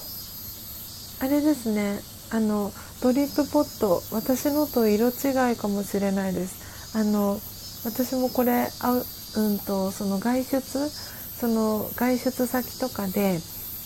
[1.19, 1.99] あれですね。
[2.31, 2.71] あの
[3.03, 4.01] ドリップポット。
[4.13, 6.97] 私のと色違いかもしれないです。
[6.97, 7.41] あの
[7.83, 10.61] 私もこれあうんとその外出？
[10.61, 13.41] その外出先とかで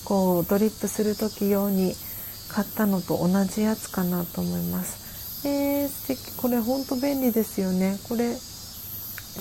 [0.10, 1.94] こうドリップする時用に
[2.52, 5.48] 買ったのと同じやつかなと思います。
[5.48, 6.36] えー、素敵。
[6.36, 7.98] これほんと便利ですよね。
[8.10, 8.40] これち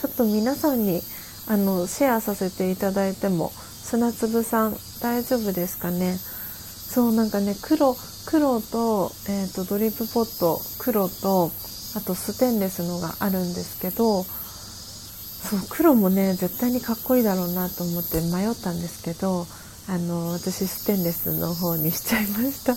[0.05, 1.01] ょっと皆さんに
[1.49, 6.19] あのシェアさせていただいても砂粒さん大丈夫ですかね？
[6.19, 7.97] そうなんかね黒
[8.27, 11.51] 黒と,、えーと、ドリップポット黒と
[11.97, 19.47] あとステンレスのがあるんですけどそう黒もね絶対にかっこいいだろうなと思って迷ったんですけど
[19.91, 22.75] あの私ステンレスの方にしちゃいました。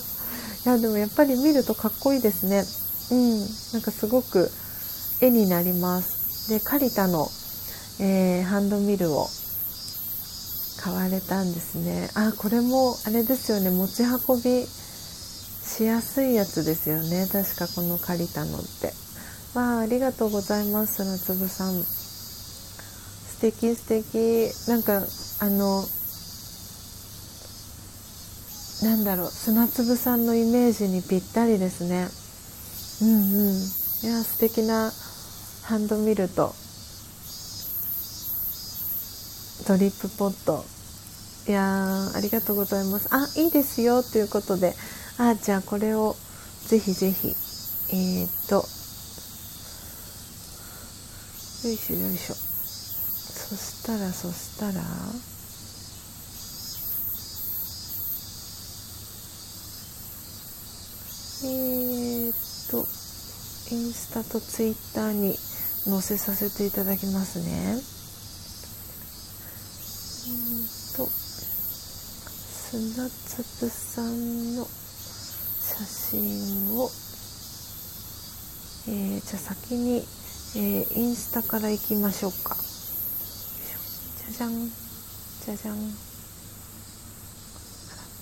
[0.64, 2.64] やでもやっぱり見るとかっこいいですね。
[3.10, 3.40] うん。
[3.74, 4.50] なんかすごく
[5.20, 6.48] 絵になります。
[6.48, 7.30] でカリタの、
[7.98, 9.28] えー、ハンドミルを
[10.80, 12.10] 買われたんですね。
[12.14, 13.68] あこれもあれですよね。
[13.70, 17.28] 持ち運びしやすいやつですよね。
[17.30, 18.94] 確かこのカリタのって。
[19.52, 21.84] まあありがとうございます砂粒さん。
[21.84, 21.86] 素
[23.42, 24.50] 敵素敵。
[24.68, 25.06] なんか
[25.40, 25.86] あの
[28.82, 32.08] なんだろう砂粒さんのイメージにぴったりですね。
[33.00, 33.54] うんうん。
[33.54, 34.90] いや素敵な
[35.62, 36.52] ハンドミルと
[39.68, 40.64] ドリップポット。
[41.48, 43.08] いやありがとうございます。
[43.12, 44.74] あいいですよということで。
[45.18, 46.16] あじゃあこれを
[46.66, 48.56] ぜひぜひえー、っと
[51.68, 52.34] よいしょよいしょ。
[52.34, 54.82] そしたらそしたら
[61.44, 62.34] えー、っ
[62.70, 62.86] と
[63.74, 65.36] インスタとツイッターに
[65.84, 67.80] 載せさせていただきますね。
[70.28, 70.66] うん
[70.96, 71.10] と
[72.70, 76.90] 砂粒さんの写真を
[78.88, 80.06] えー、じゃあ先に、
[80.56, 82.56] えー、インスタからいきましょうか。
[84.18, 84.68] じゃじゃん。
[84.68, 85.76] じゃじゃん。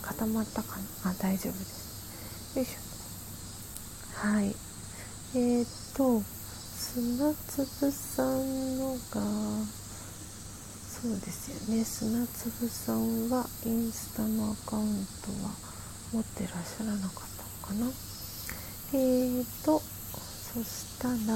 [0.02, 1.10] 固まったかな？
[1.10, 2.56] あ大丈夫です。
[2.56, 2.89] よいしょ。
[4.20, 4.54] はい。
[5.34, 5.66] えー、っ
[5.96, 8.98] と砂粒さんのが
[10.90, 11.82] そうですよね。
[11.86, 15.56] 砂粒さんはインスタのアカウントは
[16.12, 17.28] 持ってらっしゃらなかっ
[17.70, 17.90] たのかな。
[18.92, 21.32] えーとそしたらちょ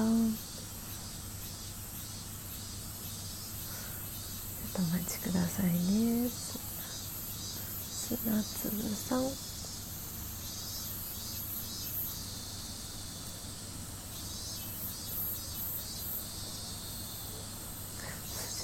[4.69, 6.29] っとお待ちくださいね。
[7.89, 9.54] 砂粒さん。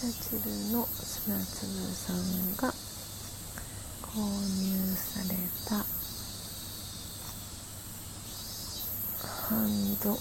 [0.01, 0.39] チャチル
[0.75, 2.17] の砂粒さん
[2.55, 2.73] が
[4.01, 5.37] 購入され
[5.69, 5.75] た
[9.27, 10.17] ハンド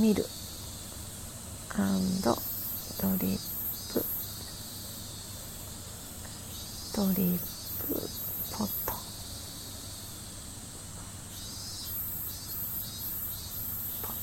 [0.00, 0.24] ミル
[3.02, 3.38] ドリッ
[3.92, 4.00] プ
[6.96, 7.38] ドリッ
[7.86, 7.88] プ
[8.56, 8.92] ポット。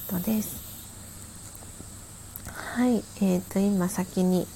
[0.10, 0.60] ポットです。
[2.48, 4.48] はいえーと今先に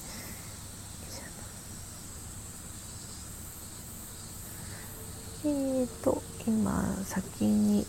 [6.05, 6.83] と今
[7.15, 7.85] 先に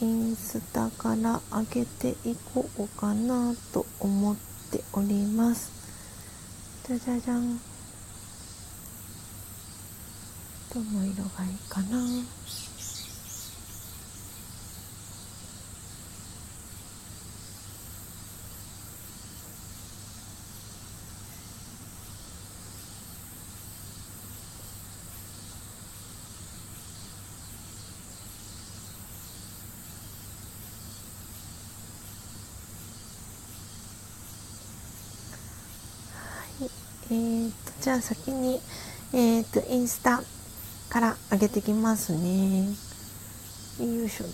[0.00, 4.36] インスタから上げていこうかなと思っ
[4.70, 5.72] ております。
[6.86, 7.58] じゃじゃじゃん。
[10.72, 11.98] どの色がいいかな
[37.10, 38.62] えーと、じゃあ先に、
[39.12, 40.22] えーと、インスタ
[40.88, 42.64] から上げてきますね。
[43.78, 44.30] よいしょと。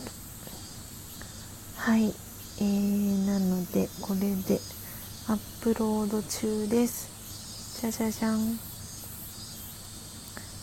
[1.74, 2.04] はい。
[2.04, 4.60] えー、なので、これで
[5.26, 7.80] アップロード中です。
[7.80, 8.38] じゃじゃじゃん。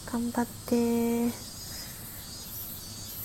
[0.09, 1.29] 頑張って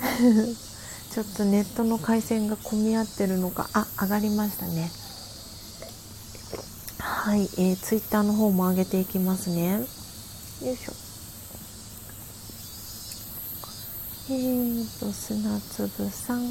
[1.15, 4.91] ちょっとネットの回線が混み合ってるのか、あ、上がりましたね。
[7.25, 9.75] はい、えー、ツイッターの方も上げていきますね。
[9.75, 9.79] よ
[10.73, 10.93] いしょ。
[14.29, 16.43] えーと、砂粒さん。
[16.43, 16.47] イ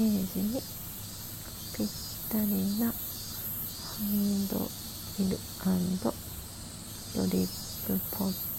[0.00, 0.60] メージに
[1.76, 1.86] ぴっ
[2.28, 2.92] たりなハ
[4.02, 4.58] ンド
[5.20, 5.38] ミル
[7.14, 7.46] ドリッ
[7.86, 8.55] プポット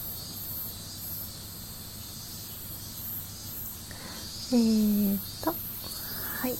[4.49, 6.56] えーと、はい。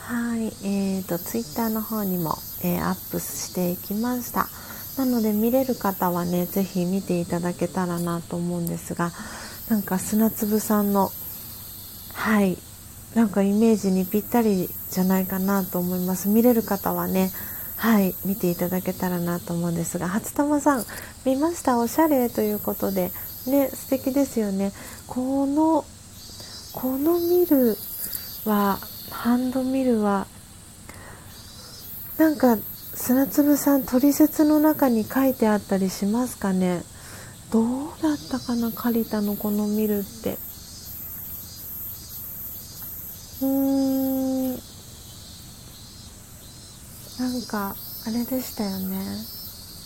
[0.00, 4.48] はい、えーと、ツイッターの方にも、えー、アップしていきました。
[4.96, 9.12] なので見れる方はね、ぜひ見ていただけたらなと思うんですが、
[9.68, 11.10] なんか砂粒さんの、
[12.14, 12.56] はい、
[13.14, 16.28] なんかイメージにぴったりじゃないかなと思います。
[16.28, 17.30] 見れる方はね、
[17.76, 20.84] はい、見ていただけたらなと思うんですが、初玉さん、
[21.26, 21.78] 見ました？
[21.78, 22.30] おしゃれ？
[22.30, 23.10] ということで、
[23.46, 24.72] ね、素敵ですよね。
[25.06, 25.84] この、
[26.72, 27.76] このミル
[28.44, 28.78] は、
[29.10, 30.26] ハンドミルは、
[32.18, 32.56] なんか、
[32.94, 36.82] 砂粒さん、取説の中に書いてあったりしますかね
[37.50, 40.38] どうだったかな借りたのこのミルって。
[43.40, 44.72] うーん。
[47.18, 47.74] なんか、
[48.06, 48.98] あれでしたよね。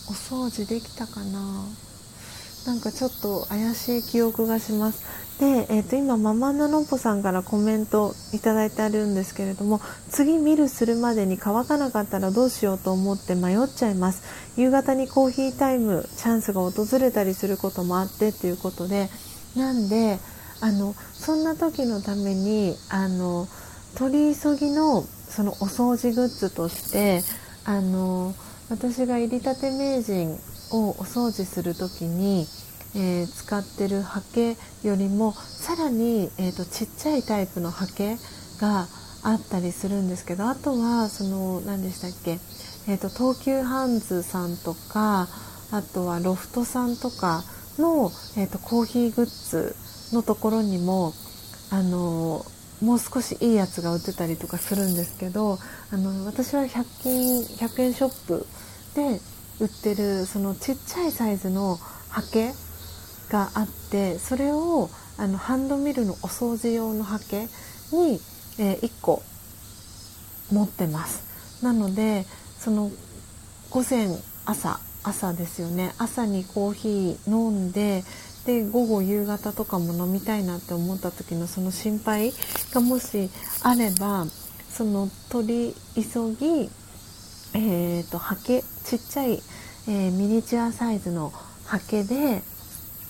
[0.09, 1.86] お掃除できたかな
[2.66, 5.05] なんかちょっと怪しい記憶がします。
[5.38, 14.22] で、えー、と今ママナノポさんからコメントいただいてあるんですけれども次見るするまでに乾かなかったらどうしようと思って迷っちゃいます
[14.56, 19.10] 夕方にコーヒータイムチャンスが訪れたりすることもあってっていうことで
[19.55, 20.18] なんで
[20.62, 23.47] あのそんな時のためにあの
[23.94, 27.20] 取り急ぎのそのお掃除グッズとして
[27.66, 28.34] あの
[28.70, 30.38] 私が入りたて名人
[30.70, 32.47] をお掃除する時に、
[32.94, 38.16] えー、使ってるハケよりもさらに、えーと、ちっちゃいタイプのハケ
[38.60, 38.86] が
[39.22, 42.38] あったりするんですけどあとはその何でしたっけ、
[42.88, 45.28] えーと、東急ハンズさんとか
[45.72, 47.43] あとはロフトさんとか
[47.78, 49.74] の、えーと、とコーヒーグッズ
[50.14, 51.12] のところにも
[51.70, 52.44] あの
[52.80, 55.59] もう少しいいやつが売ってたりとかするんですけど
[55.93, 58.47] あの私は100均100円ショップ
[58.94, 59.20] で
[59.61, 61.78] 売ってるそのちっちゃいサイズの
[62.11, 62.53] ハケ
[63.31, 67.49] があってそれをあのハンドミルのお掃除用のハケ
[67.93, 68.20] に、
[68.59, 69.23] えー、1個
[70.53, 71.65] 持ってます。
[71.65, 72.27] なので
[72.59, 72.91] その
[73.70, 74.09] 午前
[74.45, 75.95] 朝朝ですよね。
[75.99, 78.05] 朝にコーヒー飲んで
[78.45, 82.33] で午後夕方とかも飲みたいなって思った時のその心配
[82.73, 83.28] がもし
[83.62, 84.27] あれば
[84.70, 86.70] その取り急ぎ、
[87.55, 89.43] えーと、ハケちっちゃい、
[89.89, 91.32] えー、ミニチュアサイズの
[91.64, 92.43] ハケで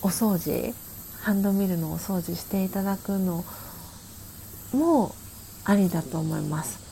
[0.02, 0.74] お掃除
[1.22, 3.44] ハンドミルのお掃除していただくの
[4.72, 5.14] も
[5.64, 6.86] ありだと思います。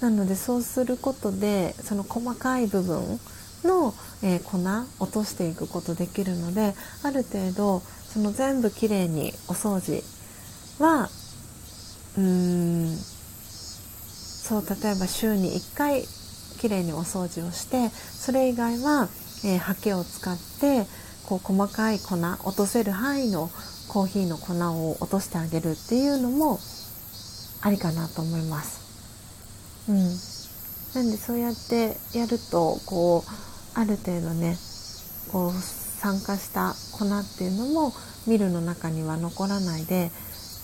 [0.00, 3.18] なのでそうすることでその細かい部分
[3.64, 4.58] の、えー、粉
[5.02, 10.02] 落としていくことできるのである程度その全部きれいにお掃除
[10.78, 11.08] は
[12.16, 12.96] うーん
[14.46, 16.04] そう例えば週に1回
[16.56, 19.08] きれいにお掃除をしてそれ以外は、
[19.44, 20.86] えー、ハケを使って
[21.26, 23.50] こう細かい粉落とせる範囲の
[23.88, 26.58] コーヒーの粉を落としてあげるっていうのも
[27.62, 28.86] ありかなと思います。
[29.88, 29.96] うん、
[30.94, 34.56] なんでそうやってやるとこうある程度ね
[35.30, 37.92] こう酸化した粉っていうのも
[38.26, 40.10] ミルの中には残らないで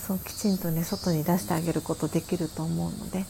[0.07, 3.25] そうきちんとね外に出してあげることできると思うので、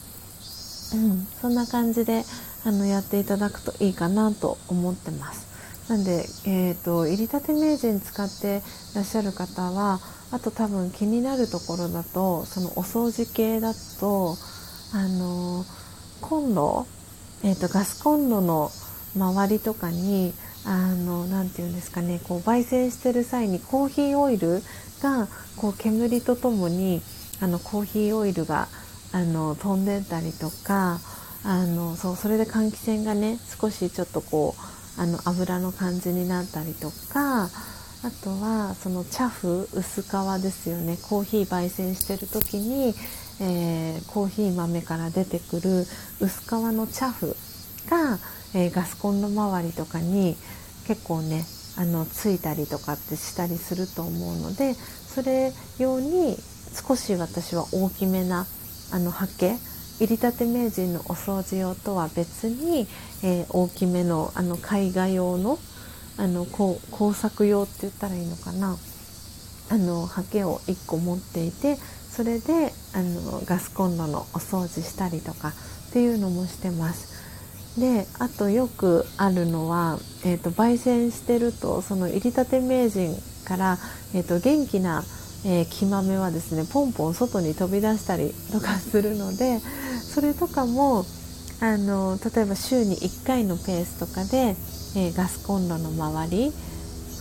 [0.95, 2.25] うん、そんな感じで
[2.65, 5.53] あのやっていただくといいかなと思ってます。
[5.89, 8.63] なんで、えーと、入りたて名人使って
[8.95, 10.01] らっしゃる方は
[10.31, 14.37] あと多分気になるところだとそのお掃除系だと
[14.95, 15.65] あの
[16.21, 16.87] コンロ、
[17.43, 18.71] えーと、ガスコンロの
[19.17, 20.33] 周りとかに
[20.65, 24.63] あのなて言うんですかねこう焙煎してる際にコーヒーオイル
[25.03, 27.03] がこう煙とともに
[27.41, 28.69] あのコーヒーオイルが
[29.13, 30.99] あの飛んでったりとか
[31.45, 40.99] あのそうそれで換気扇がね少しちょっとこうあの油の感じになったりとかあとはその茶フ薄皮ですよね。
[41.03, 42.95] コーヒー焙煎してる時に、
[43.41, 45.87] えー、コーヒー豆から出てくる
[46.21, 47.37] 薄皮の茶フ
[47.89, 48.19] が、
[48.55, 50.37] えー、ガスコンロ周りとかに
[50.87, 51.45] 結構ね
[51.77, 56.37] あのついたりとかってしたりすると思うのでそれ用に
[56.89, 58.47] 少し私は大きめな
[58.93, 59.57] あのハケ
[59.99, 62.87] 入りたて名人のお掃除用とは別に、
[63.23, 65.59] えー、大きめのあの絵画用の
[66.19, 66.79] あの工
[67.15, 68.77] 作用って言ったらいいのかな
[69.71, 75.49] あのハケを1個持っていてそれであのガスコンロのお掃除したりとか
[75.89, 77.81] っていうのもしてます。
[77.81, 83.17] であとよくあるのは、えーと、焙煎してるとその入りたて名人
[83.47, 83.79] から、
[84.15, 85.03] えーと元気な
[85.45, 91.05] えー、木豆はですねポンポン外に飛び出したりとかするのでそれとかも
[91.61, 94.57] あの例えば週に1回のペースとかで、
[94.97, 96.53] えー、ガスコンロの周り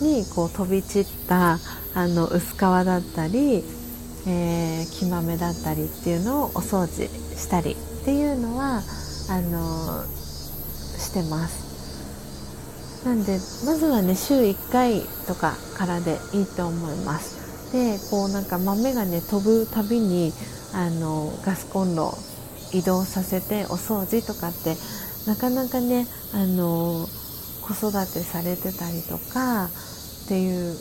[0.00, 1.58] にこう飛び散った
[1.94, 3.62] あの薄皮だったり、
[4.26, 8.82] えー、木豆だったりっていうのをお掃除したりっていうのは
[9.30, 11.72] あのしてます。
[13.04, 13.32] なんで
[13.64, 17.41] まずはね週1回とかからでいいと思います。
[17.72, 20.32] でこうなんか豆がね飛ぶたびに
[20.74, 22.12] あのガスコンロ
[22.72, 24.76] 移動させてお掃除とかって
[25.26, 27.06] なかなかねあの
[27.62, 30.76] 子育てされてたりとかっていう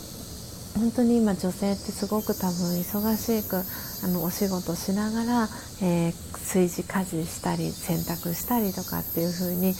[0.78, 3.64] 本当に今女性ってすごく多分忙しく
[4.04, 5.50] あのお仕事しながら、
[5.82, 9.72] えー、炊事家事したり洗濯したりとかっていう風に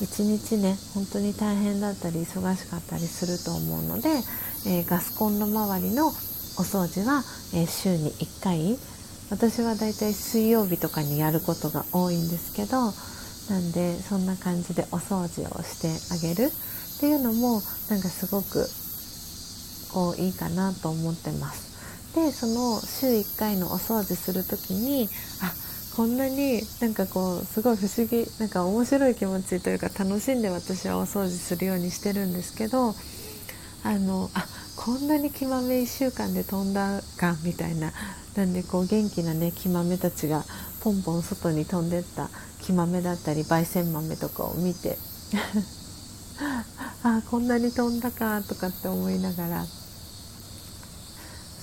[0.00, 4.08] 一日ね本当に大変だったり忙しかったりすると思うので、
[4.66, 6.10] えー、ガスコンロ周りの
[6.58, 7.22] お掃除は、
[7.54, 8.76] えー、週に1回
[9.30, 12.92] 私はだいたい水曜日とかにやることが多いんですけど
[13.48, 18.66] なんでそんな感じでお掃除をしてあげるっていうのもなんかすごく
[19.92, 21.68] こういいかなと思ってます。
[22.14, 25.08] でその週1回のお掃除する時に
[25.42, 25.52] あ
[25.94, 32.94] こんなになんかこうすごい不思議なんか面白い気持ちというか楽しんで私はお掃除するようにしてるんですけど
[33.84, 34.44] あのあ
[34.78, 37.92] こんなに木豆1週間で飛んだかみたいな。
[38.38, 40.44] なんでこう元気なね木豆たちが
[40.80, 42.30] ポンポン外に飛んでった
[42.62, 44.96] 木豆だったり焙煎豆とかを見て
[47.02, 49.66] あこんなに飛んだかとかって思いながら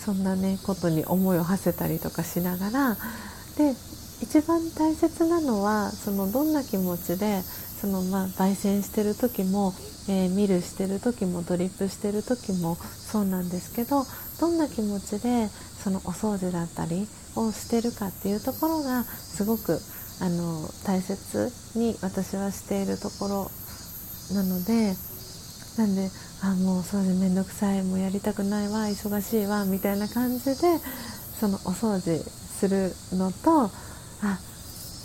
[0.04, 2.98] そんなねことに思いを馳せたりとかしながら
[3.56, 3.74] で
[4.22, 7.42] 一番大切なのはそのどんな気持ちで
[7.86, 9.74] そのまあ焙煎してる時も
[10.08, 14.04] えー、ミルしてる時もドリップしてる時もそうなんですけど
[14.40, 19.80] どんな気持ちでそのお掃除だったりをしてるかっていうところがすごく
[20.22, 23.52] あの大切に私はしているところ
[24.36, 24.94] なので
[25.78, 26.10] なんで
[26.44, 30.54] あもう掃除めんどくさいもうやりたくないわ忙しいわみたいな感じで
[31.40, 33.72] そのお掃除するのと
[34.22, 34.40] あ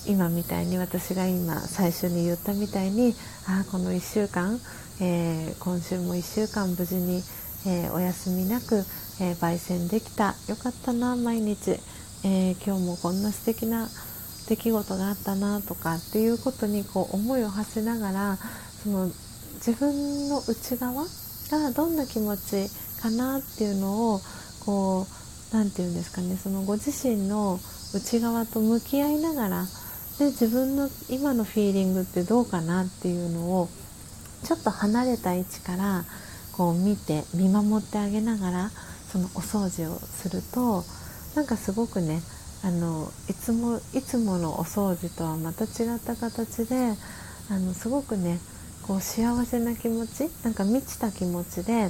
[0.06, 3.14] 今みたいに私が今最初に言ったみたいに
[3.47, 4.59] あこの1週間
[5.02, 7.22] えー、今週も1週間無事に
[7.66, 8.85] えー、お休みなく、
[9.20, 10.35] えー、焙煎できた。
[10.48, 11.78] よかったな毎日、
[12.24, 13.89] え今日もこんな素敵な
[14.48, 18.39] 出来事があったなとかっていうことにこう思いを馳せながら
[18.82, 19.06] その
[19.55, 22.68] 自分の内側がどんな気持ち
[23.01, 24.20] かなっていうのを
[24.64, 25.06] こ
[25.52, 27.59] う何て言うんですかねそのご自身の
[27.94, 29.66] 内側と向き合いながら
[30.20, 33.70] で自分の今のフィーリングってどうかなっていうのを
[34.44, 36.05] ちょっと離れた位置から
[36.52, 38.70] こう見て見守ってあげながら
[39.10, 40.84] そのお掃除をすると
[41.34, 42.20] なんかすごくね
[42.62, 46.92] あのいつもいつものお掃除とはまた違った形で
[47.51, 48.40] あのすごくね
[48.86, 51.88] こう幸せな気持ちなんか満ちた気持ちで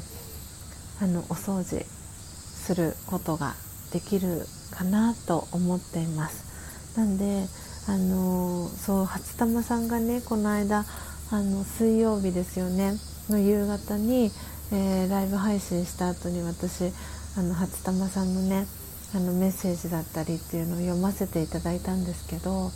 [1.03, 3.55] あのお掃除することが
[3.93, 6.97] できるかなと思っています。
[6.97, 7.49] なんで
[7.91, 10.85] あのそう初玉さんがねこの間
[11.33, 12.93] あの水曜日ですよね
[13.29, 14.31] の夕方に、
[14.71, 16.93] えー、ライブ配信した後に私
[17.37, 18.69] あの初玉さんのね
[19.13, 22.71] あのメッセージだったりっていうのを読ませていただいたんですけど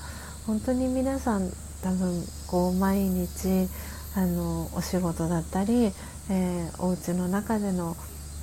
[0.49, 1.49] 本当に皆さん
[1.85, 3.69] 多分こう毎日
[4.17, 5.93] あのお仕事だったり、
[6.29, 7.97] えー、お家の中での、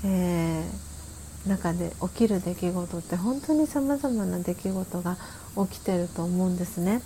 [0.05, 5.17] えー、中で起きる出来事って本当にさまざまな出来事が
[5.55, 7.01] 起きてると思うんですね。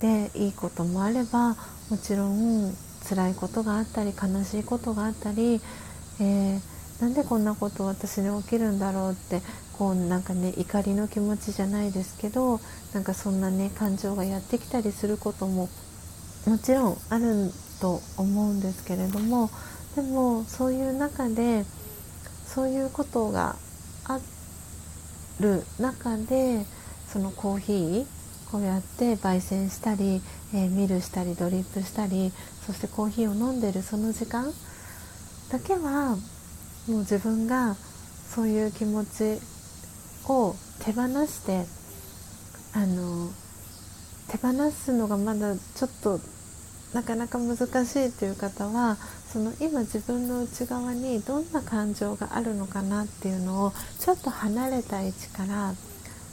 [0.00, 1.56] でいいこともあれば
[1.88, 2.74] もちろん
[3.08, 5.60] 辛いことがあったり悲しいことがあったり、
[6.20, 6.60] えー、
[7.00, 9.40] なんでこんなこと私に起きるんだろうって
[9.78, 12.60] こうなんかね怒りの気持ちじゃないですけど
[12.92, 15.68] なんかそんなね感情がやってきたりすることも
[16.46, 17.50] もちろんある
[17.80, 19.50] と思うんですけれども
[19.94, 21.64] でもそういう中で
[22.46, 23.56] そういうことが
[24.04, 24.18] あ
[25.40, 26.64] る中で
[27.12, 28.06] そのコーヒー
[28.50, 30.22] こうやって焙煎したり、
[30.54, 32.32] えー、ミルしたりドリップしたり
[32.64, 34.52] そしてコーヒーを飲んでるその時間
[35.50, 36.16] だけは
[36.88, 39.40] もう自分がそういう気持ち
[40.28, 40.54] を
[40.84, 41.64] 手放して
[42.74, 43.30] あの
[44.28, 46.20] 手放すのがまだちょっと
[46.92, 47.60] なかなか難し
[47.96, 48.96] いという方は
[49.32, 55.74] その今自分の内側にどんな感情があるのかなっていうのをちょっと離れた位置から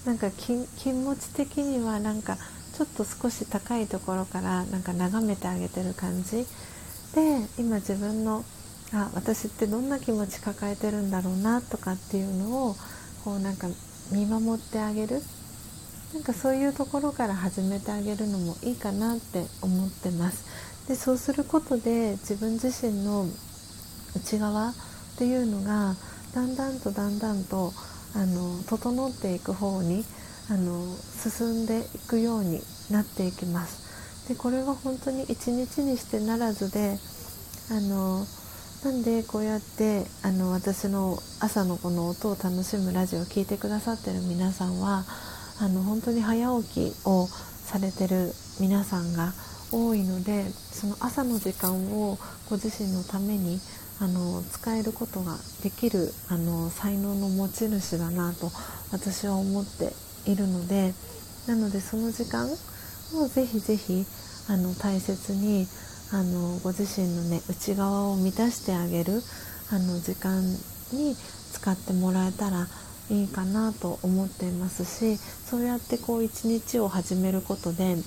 [0.06, 0.54] なんか気
[0.92, 2.38] 持ち的にはなんか
[2.76, 6.46] ちょっと少し高いところからなんか眺めてあげてる感じ。
[7.16, 8.44] で今自分の
[8.92, 12.76] あ私ってどんな気持ち抱えてるんだろうなとかっていうのを
[13.24, 13.68] こうなんか
[14.12, 15.22] 見守ってあげる。
[16.14, 20.46] なんかそういうところから始めてあげるのもいいかなって思ってます。
[20.88, 23.26] でそうすることで自分自身の
[24.16, 24.74] 内側っ
[25.18, 25.96] ていうのが
[26.36, 27.74] だんだんとだんだんと
[28.16, 30.04] あの整っていく方に
[30.50, 32.62] あの進んでいくように
[32.92, 34.28] なっていきます。
[34.28, 36.98] でこれは本当に一日にしてならずで
[37.72, 38.26] あの
[38.84, 45.06] なんでこうやってあの私の朝のこの音を楽しむラジオを聴いてくださってる皆さんは
[45.60, 49.34] あの本当に早起きをされてる皆さんが
[49.72, 52.18] 多いのでその朝の時間を
[52.50, 53.60] ご自身のために
[54.00, 58.52] あの使えることができるあの才能の持ち主だなと
[58.92, 59.94] 私は思って
[60.30, 60.94] いるので
[61.48, 62.50] なのでその時間
[63.16, 64.06] をぜひぜひ
[64.50, 65.68] あの大切に
[66.12, 69.22] あのご自身のね内側を満たしてあげる
[69.72, 70.44] あの時間
[70.92, 71.16] に
[71.52, 72.68] 使ってもらえたら
[73.10, 77.98] いいかなと思っていますしそうやってこう一日を始めることで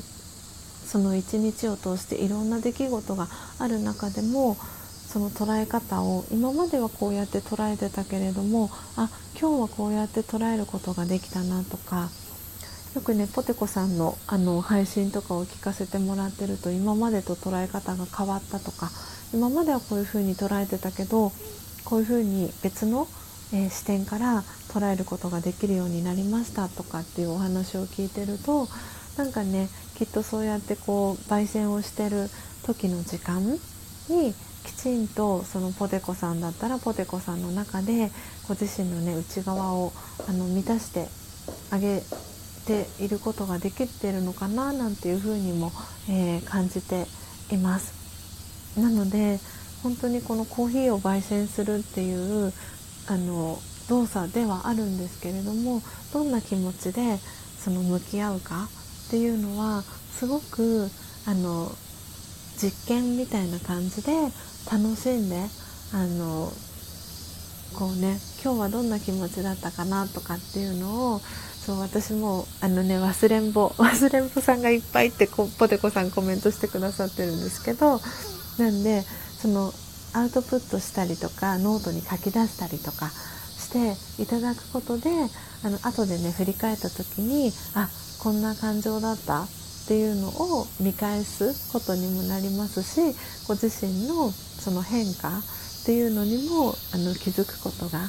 [0.87, 4.57] その一日を通していろんな出来事がある中でも
[5.17, 9.09] その捉え方を今まではこうやって捉えてたけれどもあ
[9.41, 12.11] 今日はこうやって捉えることができたなとか
[12.95, 18.91] よくねポテコさんのあの配信とかを聞かせてもらってると今までと捉え方が変わったとか
[19.33, 21.33] 今まではこういうふうに捉えてたけど
[21.87, 23.09] こういうふうに別の、
[23.55, 28.69] えー、視点から捉えることができるようになりましたとかっていうお話を聞いてると
[29.17, 32.29] なんかねきっとそうやってこう焙煎をしてる
[32.67, 33.43] 時の時間
[34.11, 34.35] に
[34.67, 38.11] きちんとそのポテコさんだったらポテコさんの中で
[38.49, 39.93] ご自身のね内側を
[40.29, 41.07] あの満たして
[41.71, 42.03] あげ
[42.67, 45.71] ていることができてるのかななんていうふうにも、
[46.11, 47.07] えー、感じて
[47.53, 47.95] います。
[48.77, 49.39] なので
[49.85, 52.53] 本当にこのコーヒーを焙煎するっていう
[53.07, 55.81] あの動作ではあるんですけれども
[56.13, 57.19] どんな気持ちで
[57.61, 58.69] その向き合うか
[59.07, 60.91] っていうのはすごく
[61.25, 61.71] あの
[62.57, 64.13] 実験みたいな感じで
[64.71, 65.45] 楽しんで
[65.93, 66.53] あの
[67.79, 78.01] こうね今日はどんな気持ちだったかなとかっていうのをそう私もあのね忘れんぼ 忘れんぼさんがいっぱいってこポテコさんコメントしてくださってるんですけど
[78.59, 79.05] なんで
[79.41, 79.73] その
[80.13, 83.11] アウトプットしたりとかノートに書き出したりとか
[83.59, 83.69] し
[84.17, 85.11] ていただくことで
[85.63, 87.89] あの後でね振り返った時にあ
[88.21, 89.47] こんな感情だった
[89.87, 98.01] っていうのを見返すことにもなりますしご自身のその変化っていうのにもあの気づくことが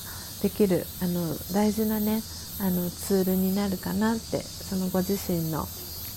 [0.42, 1.22] できるあの
[1.54, 2.24] 大事なね
[2.60, 5.68] あのツールになるかなってそのご自身の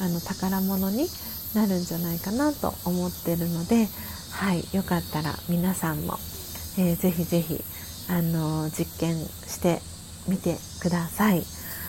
[0.00, 1.06] あの宝物に
[1.54, 3.86] なるんじゃないかなと思ってるので、
[4.32, 6.14] はい、よかったら皆さんも、
[6.78, 7.62] えー、ぜひぜひ
[8.08, 9.82] あの実験して
[10.26, 11.42] みてください。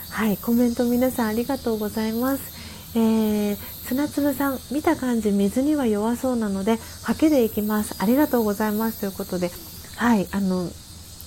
[0.09, 2.60] はい、コメント皆さんありがとうございます。
[2.93, 3.55] えー、
[3.87, 7.95] 砂粒さん見た感じ水には弱そうなのでハケでいきます。
[7.99, 8.99] ありがとうございます。
[9.01, 9.49] ということで
[9.95, 10.69] はいあの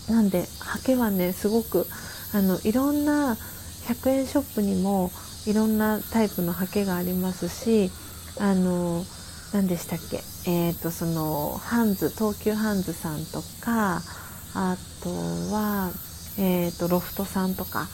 [0.09, 1.87] なんでハケはねすごく
[2.35, 3.37] あのいろんな
[3.87, 5.11] 100円ショップにも
[5.47, 7.91] いろんなタイプのハケがありますし
[8.39, 9.05] あの
[9.53, 10.17] 何でしたっけ？
[10.51, 14.03] えっ、ー、とそのハンズ東急ハンズさんとか
[14.55, 15.11] あと
[15.55, 15.91] は、
[16.39, 17.87] えーとロフトさんとか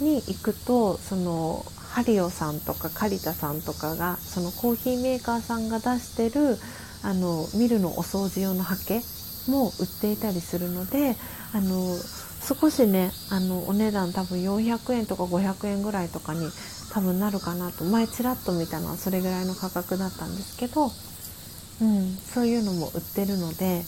[0.00, 6.56] に行くとそのハリオさんとかカリタさんとかがそのコーヒーメーカーさんが出してる
[7.02, 9.00] あのミルのお掃除用のハケ
[9.48, 11.16] も売っていたりするので
[11.52, 11.96] あの
[12.40, 16.48] 少しねあのお値段多分400円とか500円ぐらいとかに
[16.92, 23.82] 多分なるかなと前ちらっと見たのはそれぐらいの価格だったんですけど、うん、そういうのも売ってるので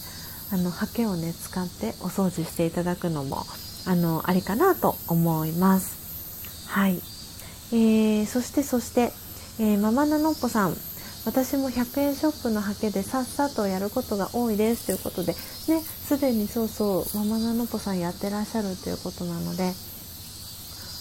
[0.53, 3.45] あのハケをね使ってお掃除していただくのも
[3.87, 6.69] あのありかなと思います。
[6.69, 7.12] はい
[7.73, 9.13] えー、そしてそして、
[9.59, 10.77] えー、ママナノッポさん。
[11.25, 14.87] 私も100円ショップのハケでさっさとやることが多いです。
[14.87, 15.35] ということで
[15.69, 19.73] ねすでにそうそうママナノッポさんやってらっしゃるということなので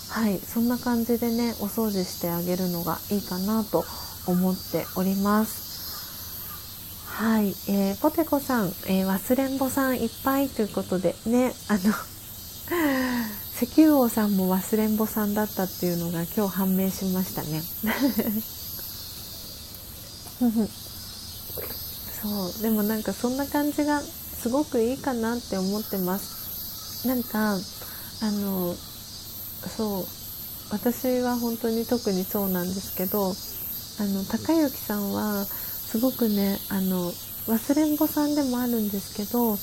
[0.10, 3.84] はいそんな感じでねお掃除してあげるのがいいかなと
[4.28, 5.72] 思っております。
[7.08, 11.94] はい、えー、ポテコさん、えー、忘れんぼさんいっぱいということでねあの
[13.62, 17.62] 石油王さんも忘れんぼさんだったっていうのが今日判明しましたね。
[22.22, 22.28] そ
[22.60, 27.08] うでもなんかそんな感じがすごくいいかなって思ってます。
[27.08, 28.76] なんかあの
[29.78, 30.06] そう
[30.72, 37.12] 私は本当に特にそうなんですけどあの高之さんはすごくねあの
[37.48, 39.56] 忘れんぼさんでもあるんですけど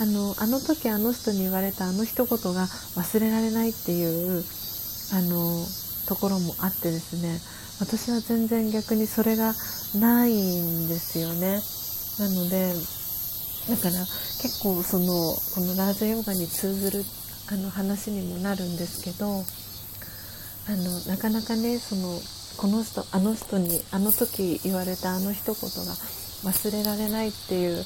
[0.00, 2.66] あのあの時あの人に言われたあの一言が
[2.96, 4.42] 忘れられないっていう
[5.12, 5.66] あの
[6.08, 7.38] ところもあってですね
[7.80, 9.52] 私は全然逆にそれが
[9.94, 11.60] ないんですよね。
[12.18, 12.72] なので
[13.68, 14.00] だから
[14.40, 15.04] 結構その
[15.54, 17.04] このラージャヨガに通ずる
[17.52, 22.18] あの話にもなるんですけどあのなかなかねその
[22.56, 25.92] この人あの人にあの時言われたあの一言が
[26.44, 27.84] 忘れられないっていう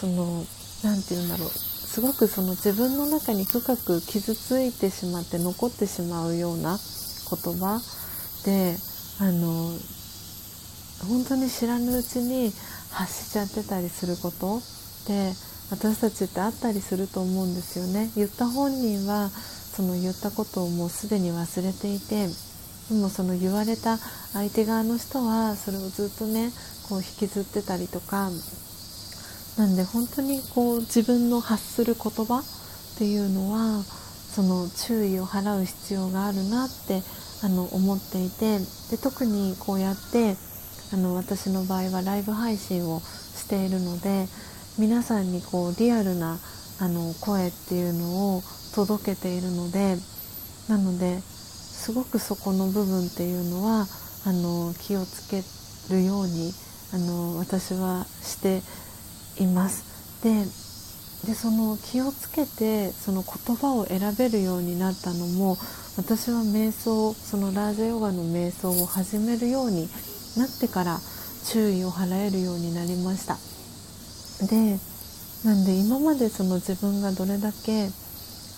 [0.00, 0.44] その
[0.86, 1.48] 何て言うんだろう。
[1.48, 7.80] すごくその自分の中に深く傷ついてしまって残ってしまうような言葉。
[8.44, 8.76] で
[9.18, 9.72] あの
[11.08, 12.52] 本当に知らぬうちに
[12.92, 14.60] 発しちゃってたりすること。
[15.08, 15.32] で
[15.70, 18.10] 私たちってあったりすると思うんですよね。
[18.14, 22.28] 言った本人はその言ったことをもうすでに忘れていて
[22.88, 23.98] でもその言われた
[24.32, 26.52] 相手側の人はそれをずっとね
[26.88, 28.30] こう引きずってたりとか
[29.56, 37.02] なんで本当にこう自分の発する言葉っていうのはその注意を払う必要があるなって
[37.42, 38.58] あの思っていて
[38.90, 40.36] で特にこうやって
[40.92, 44.26] あの私の場合はライブ配信をしているので
[44.78, 46.38] 皆さんにこうリアルな
[46.78, 48.42] あの声っていうのを
[48.74, 49.96] 届けているので
[50.68, 53.86] なのですごくそこの部分っていうのは
[54.26, 55.42] あの気をつけ
[55.94, 56.52] るように
[56.92, 58.60] あの私はして
[59.38, 59.84] います。
[60.22, 60.44] で
[61.26, 65.56] でその気をつけてその言葉を選べるようになったのも
[65.96, 69.88] 私は瞑想そのラージャヨガの瞑想を始めるように
[70.36, 71.00] なってから
[71.46, 73.38] 注意を払えるようになりました。
[74.46, 74.78] で
[75.44, 77.88] なんで今までその自分がどれだけ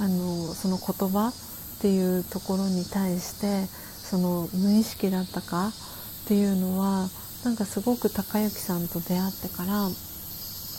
[0.00, 5.72] あのその言葉っていうところに対してその無意識だったかっ
[6.26, 7.08] ていうのは
[7.44, 9.88] なんかすごく高之さんと出会ってから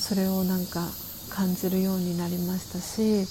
[0.09, 0.89] それをなんか
[1.29, 3.29] 感じるようになりましたし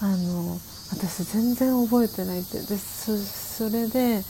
[0.00, 0.56] あの
[0.94, 4.22] 私全然覚えてないってでそれで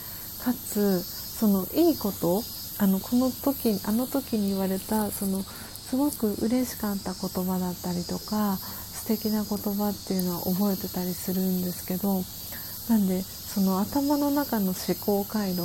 [0.43, 2.41] かつそのいいこと
[2.79, 12.23] あのこの時あの時に言われたそのすごく嬉しかった言葉だったりとか素敵な言葉っていうのは覚えてたりするんですけど
[12.89, 14.75] なんでその頭の中の思
[15.05, 15.61] 考回路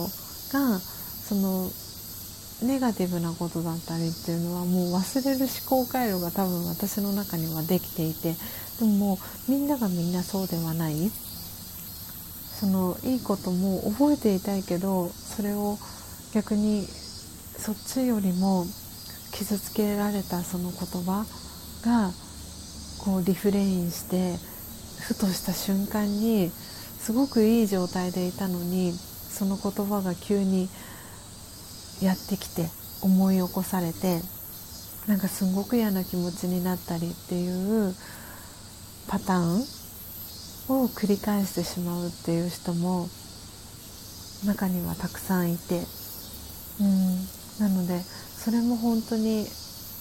[0.53, 1.71] がその
[2.63, 8.35] ネガティブなことだったりっていうのはもう忘れる思考回路が多分私の中にはできていて
[8.79, 9.19] でもも
[9.49, 10.95] うみんながみんなそうではない。
[12.63, 15.79] そのいいことも覚えていたいけどそれを
[16.33, 18.65] 逆にそっちよりも
[19.33, 21.27] 傷つけられたその言葉
[21.85, 22.13] が
[23.05, 24.37] こうリフレインして
[25.01, 30.69] ふとした瞬間にすごくいい状態でいたのにその言葉が急に
[32.03, 32.69] やってきて
[33.03, 34.21] 思い起こされて
[35.07, 37.95] なんかすごく嫌な気持ちになったりっていう
[39.09, 39.61] パターン
[40.69, 43.09] を繰り返してしまうっていう人も
[44.47, 45.83] 中にはたくさんいて、
[46.81, 47.17] うん、
[47.61, 49.47] なのでそれも本当に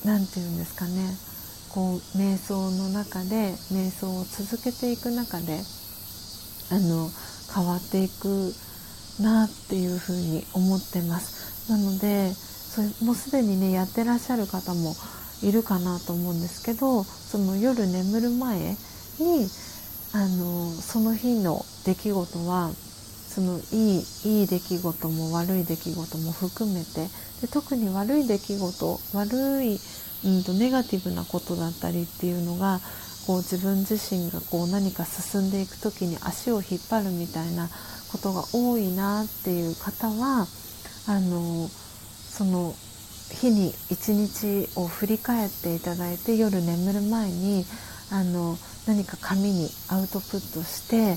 [0.06, 1.32] 何て言うんですかね。
[1.74, 5.62] こう瞑想の中で瞑想を続けていく中で
[6.70, 7.10] あの
[7.54, 8.54] 変わっていく
[9.22, 14.96] なっていうふうに思ってますなのでそれもうすでにねやってらっしゃる方も
[15.44, 18.76] いるかなと思うんですけどその夜眠る前
[19.20, 19.48] に
[20.14, 22.72] あのその日の出来事は
[23.28, 27.08] そのいいいい出来事も悪い出来事も含めて
[27.42, 29.80] で特に悪い出来事悪い、
[30.26, 32.80] うんと、ネガティブなことだったりっていうのが
[33.26, 37.70] こう自分自身がこう何か進んでいく時に足を引っ張るみたいな
[38.12, 40.46] ことが多いなっていう方は
[41.08, 42.74] あのその
[43.32, 47.66] 日に一日を振り返っていただいて夜眠る前に
[48.12, 48.58] あの
[48.88, 51.16] 何か紙にアウトプットして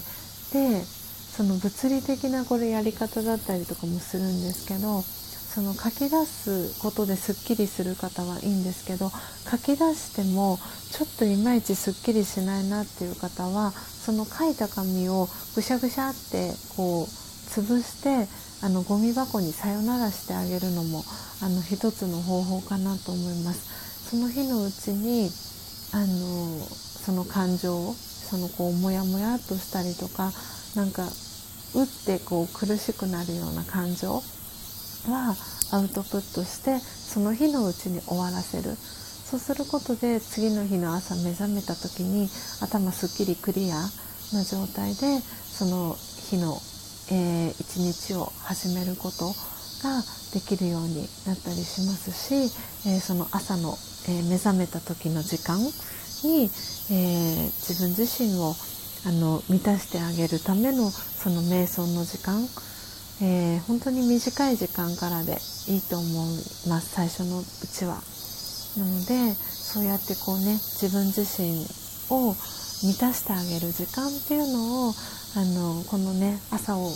[0.53, 9.11] でその物理的なこれやり方だったりとかもするんですけどその書き出すことですっきりする方はいいんですけど
[9.51, 10.59] 書き出しても
[10.91, 18.27] ちょっといまいちすっきりしないなっていう方はその書いた紙をぐしゃぐしゃってこう潰して
[18.63, 21.05] あのゴミ箱にさよならしてあげるのも
[21.43, 24.11] あの一つの方法かなと思います。
[24.11, 25.31] その日のうちに
[25.93, 30.33] あのその感情をそのこうモヤモヤとしたりとか
[30.75, 31.05] なんか
[31.75, 34.23] 打ってこう苦しくなるような感情
[35.09, 35.37] は
[35.73, 42.29] アウトプットしてその日のうちに終わらせるそうすることで次の日の朝目覚めた時に
[42.61, 43.77] 頭すっきりクリア
[44.33, 45.97] な状態でその
[46.31, 46.59] 日の、
[47.11, 49.29] えー、一日を始めること
[49.83, 50.03] が
[50.33, 52.35] できるようになったりしますし、
[52.89, 53.77] えー、その朝の、
[54.09, 55.59] えー、目覚めた時の時間
[56.25, 56.51] に、
[56.91, 58.55] え自分自身を
[59.07, 62.47] あの満たしてあげるためのその瞑想の時間、
[63.23, 68.03] え、本当に短い時間からでいいと思います最初のうちは。
[68.77, 71.65] なのでそうやってこうね自分自身
[72.11, 72.35] を
[72.83, 74.95] 満たしてあげる時間っていうのを
[75.37, 76.91] あのこのね朝を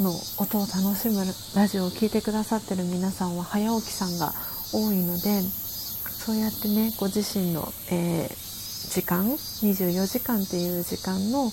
[0.00, 4.32] の音を楽しむラジオを聴いてくださってる皆さんは早起きさんが
[4.72, 8.44] 多いのでそうやってねご自身の、えー
[8.94, 11.50] 時間24時間っていう時間の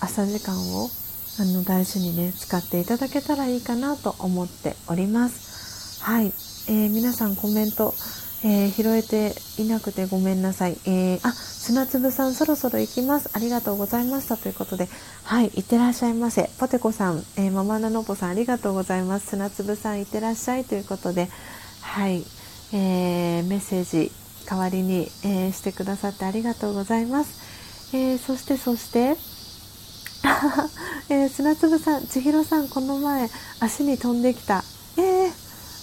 [0.00, 0.90] 朝時間を
[1.38, 6.04] あの大事にね使っていただけたらいいかなと思っております。
[6.04, 7.94] はい、えー、皆さんコメント、
[8.42, 13.30] えー、拾えていなくてごめんなさい、えー、あ砂粒さんそろそろ行きます。
[13.34, 14.36] ありがとうございました。
[14.36, 14.88] ということで
[15.24, 16.50] はいいってらっしゃいませ。
[16.58, 19.26] ポテコさん、えー、ママナノポさんありがとうございます。
[19.28, 20.64] 砂粒さんいってらっしゃい。
[20.64, 21.28] ということで
[21.82, 22.24] はい、
[22.72, 24.10] えー、メッセージ
[24.46, 27.94] 代わりに、えー、してくださってありがとうございます。
[27.94, 29.16] えー、そしてそして、
[31.10, 33.28] えー、砂粒さん、千尋さん、この前
[33.58, 34.64] 足に飛んできた。
[34.96, 35.30] えー、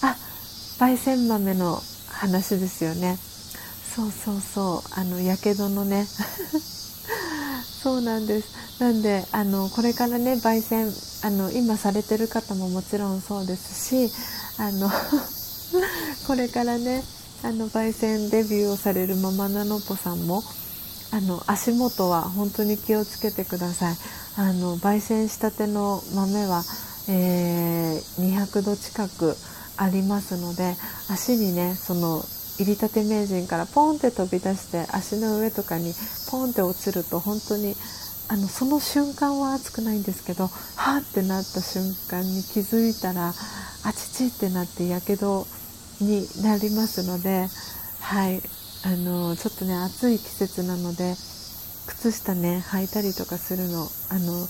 [0.01, 0.15] あ、
[0.79, 1.81] 焙煎豆の
[2.17, 3.17] 話ですよね。
[3.95, 6.05] そうそうそう、あの、やけどのね。
[7.83, 8.47] そうなんです。
[8.79, 10.91] なんで、あの、これからね、焙煎、
[11.23, 14.11] あの、今されてる方ももちろんそうですし、
[14.59, 14.89] あの
[16.25, 17.03] これからね、
[17.43, 20.41] あの焙煎デビューをされるママナノポさんも
[21.11, 23.95] あの足元は本当に気をつけてください
[24.37, 26.63] あの焙煎したての豆は、
[27.09, 29.35] えー、200度近く
[29.77, 30.75] ありますので
[31.09, 32.23] 足にねその
[32.59, 35.93] 入りたて名人からポンって飛び出して足の上とかに
[36.31, 37.75] ポンって落ちると本当に
[38.29, 45.45] あのその瞬間は熱くないんですけどはってなった瞬間に気づいたらあちちってなってやけど
[46.01, 47.47] になりますので、
[48.01, 48.41] はい、
[48.83, 51.15] あのちょっとね暑い季節なので
[51.87, 54.47] 靴下ね履いたりとかするのあの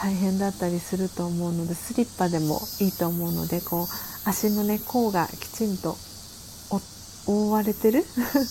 [0.00, 3.86] 大変だったりすると思うのでスリッパでもいいと思うのでこう
[4.28, 5.96] 足のね甲がきちんと
[7.26, 8.04] 覆われてる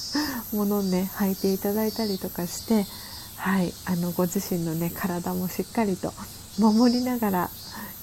[0.53, 2.85] ものをね履いていただいたりとかして、
[3.37, 6.13] はい、あのご自身のね体もしっかりと
[6.59, 7.49] 守りながら、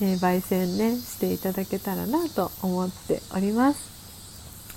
[0.00, 3.78] えー、焙煎ねしていただけたらなと思っております。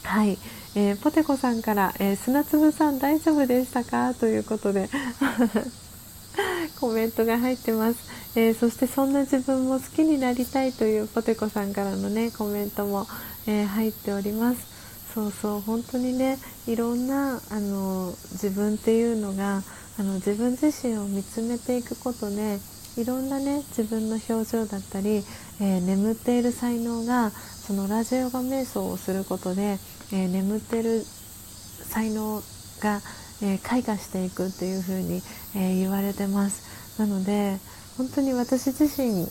[0.03, 0.37] はい、
[0.75, 4.13] えー、ポテコさんから、え砂粒さん大丈夫でしたか？
[4.13, 4.89] ということで。
[6.79, 7.99] コメントが入ってます、
[8.35, 13.07] えそしてそんな自分も好きになりたいというポテコさんからのねコメントも、
[13.47, 14.59] え入っております。
[15.13, 19.63] そうそう本当にねいろんなあの自分っていうのが
[19.97, 22.59] あの自分自身を見つめていくことで
[22.97, 25.23] いろんなね自分の表情だったり、
[25.59, 29.79] えー、眠っている才能がそのラジオガ瞑想をすることで、
[30.11, 31.03] えー、眠っている
[31.83, 32.41] 才能
[32.79, 33.01] が、
[33.41, 35.21] えー、開花していくっていう風に、
[35.55, 37.57] え言われてますなので
[37.97, 39.27] 本当に私自身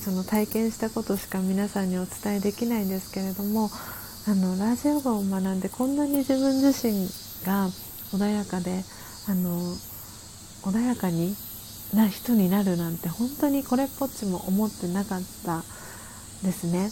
[0.00, 3.70] その体験したことしか皆さんにお伝えできないんですけれども
[4.28, 7.06] あのラジオガを学んでこんなに自分自身
[7.44, 7.68] が
[8.12, 8.82] 穏やかで
[9.28, 9.60] あの
[10.62, 11.34] 穏やかに
[11.94, 15.62] な人になるなんて本当にこれっぽっちも思ってなかった
[16.42, 16.90] ですね。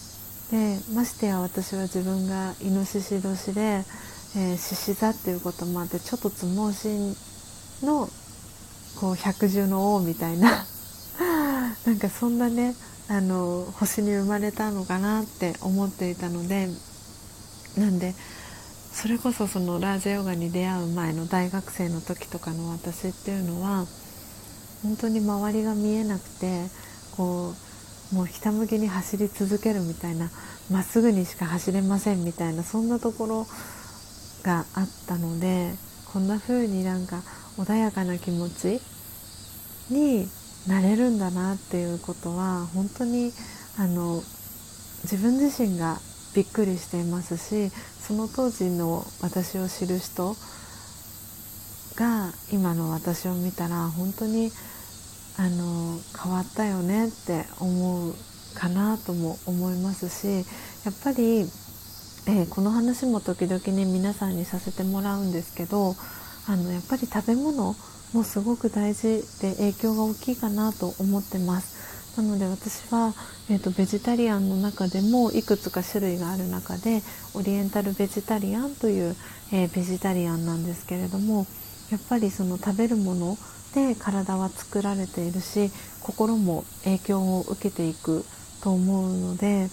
[0.50, 3.84] でましてや私は自分がイノシシ年で
[4.34, 7.16] 獅子、座っていうこともあってちょっとつ盲信
[7.82, 8.08] の
[9.00, 10.66] こう百獣の王みたいな
[11.86, 12.74] なんかそんなね
[13.08, 16.68] あの星に生まれたのかなって思っていたので
[17.76, 18.14] なんで
[18.92, 23.86] それこそそのラージャヨガに出会う前の大学生の時とかの私っていうのは
[24.82, 26.66] 本当に周りが見えなくて
[27.16, 27.54] こ
[28.12, 30.30] うもうひたむきに走り続けるみたいな
[30.70, 33.46] まっすぐにしか走れませんみたいなそんなところ
[34.48, 35.74] があったので
[36.10, 37.20] こんな風になんか
[37.58, 38.80] 穏やかな気持ち
[39.90, 40.26] に
[40.66, 43.30] なれるんだなっていうことは本当に
[43.78, 44.22] あの
[45.02, 45.98] 自分自身が
[46.34, 47.70] びっくりしていますし
[48.00, 50.34] その当時の私を知る人
[51.96, 54.50] が今の私を見たら本当に
[55.36, 58.14] あの変わったよねって思う
[58.54, 60.46] かなとも思いますし
[60.86, 61.44] やっぱり、
[62.30, 65.94] え、この話も時々ね皆さんにさせてもらうんですけど
[66.46, 67.74] あのやっぱり食べ物
[68.12, 72.20] もすごく大事で影響が大きいかなと思ってます。
[72.20, 73.14] なので私は、
[73.48, 77.00] えーと、ベジタリアンの中でもいくつか種類がある中で
[77.34, 79.16] オリエンタルベジタリアンという、
[79.52, 81.46] えー、ベジタリアンなんですけれども
[81.90, 83.38] やっぱりその食べるもの
[83.72, 85.70] で体は作られているし
[86.02, 88.24] 心も影響を受けていく
[88.64, 89.68] と思うので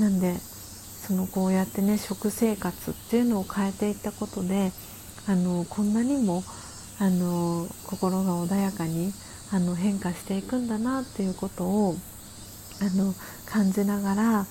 [0.00, 0.34] なんで
[1.06, 4.72] そのこうやってね食生活っていうのを変えていったことで
[5.28, 6.42] あのこんなにも
[6.98, 9.12] あの心が穏やかに
[9.52, 11.94] あの変化していくんだなっていうことを
[12.80, 13.14] あの
[13.46, 14.46] 感じながら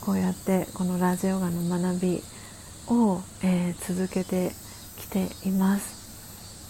[0.00, 2.22] こうやってこのラジオガの学び
[2.88, 4.52] を、えー、続けて
[4.96, 5.98] きています。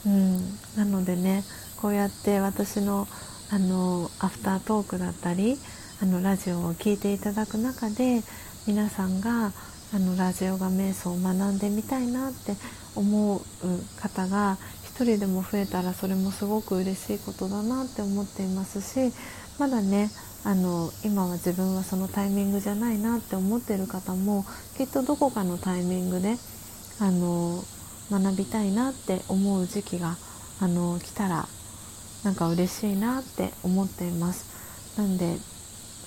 [0.07, 0.39] うん、
[0.77, 1.45] なのでね
[1.81, 3.07] こうやって私の
[3.51, 5.59] あのアフタートークだったり
[6.03, 8.23] あのラジオを聴いていただく中で
[8.69, 9.51] 皆さんが
[9.95, 12.53] あのラジオが瞑想を学んでみたいなって
[12.95, 13.41] 思う
[13.99, 14.59] 方が
[14.95, 19.15] 1人でも増えたらそれもすごく嬉しいことだなって思っていますし
[19.59, 20.11] まだね
[20.45, 24.45] あの今は自分はそのタイミングじゃないなって思ってる方も
[24.77, 26.35] きっとどこかのタイミングで
[27.01, 27.65] あの
[28.11, 30.19] 学びたいなって思う時期が
[30.61, 31.49] あの来たら
[32.23, 34.99] なんか嬉しいなって思っています。
[34.99, 35.39] なんで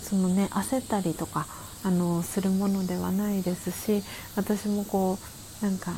[0.03, 1.47] そのね焦ったりとか
[1.83, 4.03] あのするものではないですし
[4.35, 5.17] 私もこ
[5.61, 5.91] うなんか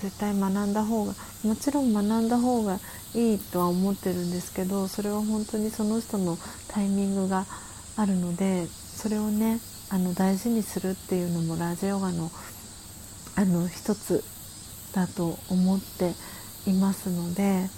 [0.00, 1.14] 絶対学んだ方が
[1.44, 2.78] もちろん学んだ方が
[3.14, 7.46] いいとは思ってるんですけどそれは本当にその人のタイミングが
[7.96, 12.30] あるのでそれをねあの大事にするっていうのもラジオガの
[13.34, 14.24] あの一つ
[14.92, 16.12] だと思って
[16.66, 17.68] いますので、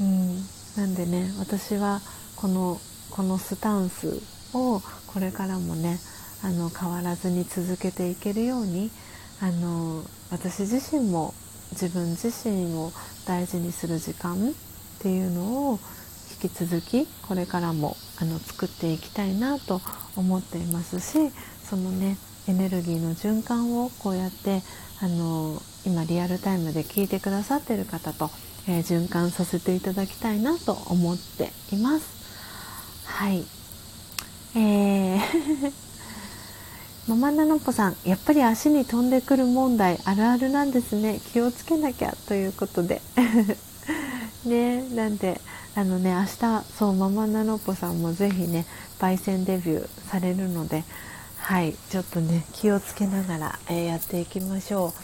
[0.00, 0.36] うん、
[0.76, 2.00] なんでね私は
[2.36, 2.80] この
[3.10, 4.22] このスタンス
[4.54, 5.98] をこれからもね
[6.42, 8.90] あの変わらずに続けていけるように
[9.40, 11.34] あの私自身も
[11.72, 12.92] 自分自身を
[13.26, 14.52] 大事にする時間っ
[15.00, 15.78] ていうのを
[16.42, 19.80] 引き続きこれからもあの作っていきたいなと
[20.16, 21.32] 思っていますし
[21.64, 22.16] そのね
[22.48, 24.62] エネルギーの循環をこうやって
[25.02, 28.30] あの今リアルタイムで聞いてくださってる方と、
[28.68, 32.20] えー、循環させていただきたいなと思っています。
[33.06, 33.44] はい、
[34.54, 35.89] えー
[37.10, 41.18] ママナノポさんやっぱり足に飛んでくる問題あるあるなんですね。
[41.32, 43.02] 気をつけなきゃということで。
[44.46, 45.40] ねなんで
[45.74, 48.64] あのね明日そうママナノポさんもぜひね
[49.00, 50.84] 焙煎デビューされるので
[51.38, 54.94] はいちょっとね気をつけながら、えー、やっていきましょ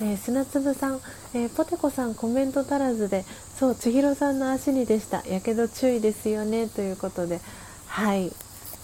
[0.00, 1.00] う、えー、砂粒さん、
[1.34, 3.24] えー、ポテコさんコメント足らずで
[3.58, 5.26] そう千尋さんの足にでした。
[5.26, 6.68] やけど注意ですよね。
[6.68, 7.40] ということで
[7.86, 8.32] はい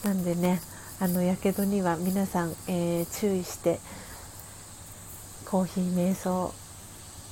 [0.04, 0.60] なんでね
[0.99, 3.81] あのやけどには皆さん、えー、注意して
[5.44, 6.55] コーヒー瞑想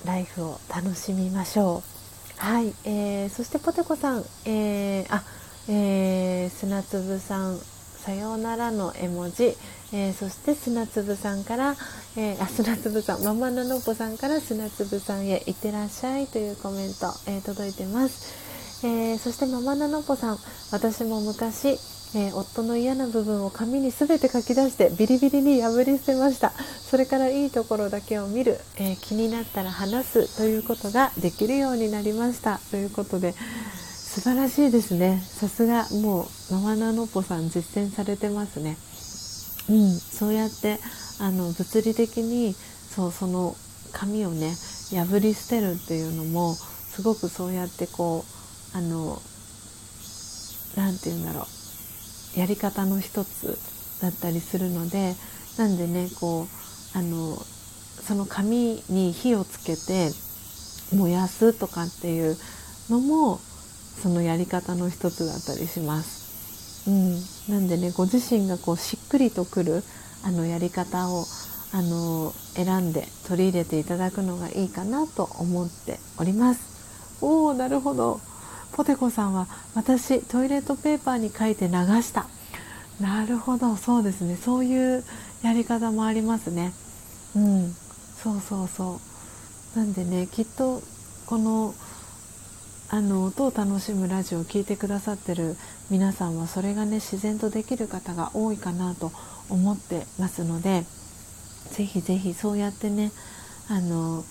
[0.05, 1.83] ライフを楽しみましょ
[2.39, 2.45] う。
[2.45, 5.23] はい、えー、そしてポテコさん、えー、あ、
[5.69, 9.57] えー、砂粒さんさようならの絵文字、
[9.95, 11.75] えー、そして砂粒さんから、
[12.19, 20.39] えー、あ砂粒さんママナノポさんから砂粒さんへいってらっしゃいというコメント、えー、届いてます、えそしてママナノポさん
[20.71, 21.79] 私も昔
[22.17, 26.51] えー、夫の嫌な部分を紙に全て書き出してビリビリに破り捨てました。
[26.51, 32.61] それからいいところだけを見る、えー、気になったら話すということができるようになりました。
[32.71, 35.21] ということで素晴らしいですね。
[35.27, 38.77] さすがもうママナノポさん実践されてますね。
[39.69, 40.79] うんそうやって
[41.19, 42.55] あの物理的に
[42.95, 43.57] そうその
[43.93, 44.55] 紙をね
[44.91, 48.25] 破り捨てるっていうのもすごくそうやってこ
[48.75, 49.21] うあの
[50.77, 51.54] 何て言うんだろう。
[52.37, 53.59] やり方の一つ
[54.01, 55.15] だったりするので
[55.59, 56.47] なんでねこ
[56.95, 60.11] うあのその紙に火をつけて
[60.95, 62.37] 燃やすとかっていう
[62.91, 63.39] のも
[64.03, 66.25] そのやり方の一つだったりします。
[66.87, 67.15] うん、
[67.49, 69.83] なんでねご自身がこうしっくりとくる
[70.23, 71.25] あのやり方を
[71.73, 76.75] あの選んで取り入れていただくのがいいかなと思っております。
[77.21, 78.21] おおなるほど
[78.75, 82.27] ポテコさんは私トイレットペーパーに書いて流した。
[83.01, 84.37] なるほどそうですね。
[84.37, 85.05] そういう
[85.43, 86.73] やり方もありますね。
[87.37, 87.73] うん。
[87.73, 89.01] そうそうそ
[89.75, 89.79] う。
[89.79, 90.83] なんでねきっと
[91.27, 91.75] この
[92.91, 95.57] あの音を楽しむラジオを聴いてくださってる
[95.91, 99.11] 皆さんはそれがね自然とできる方が多いかなと
[99.49, 100.85] 思ってますので
[101.71, 103.11] ぜひぜひそうやってね
[103.69, 104.25] あの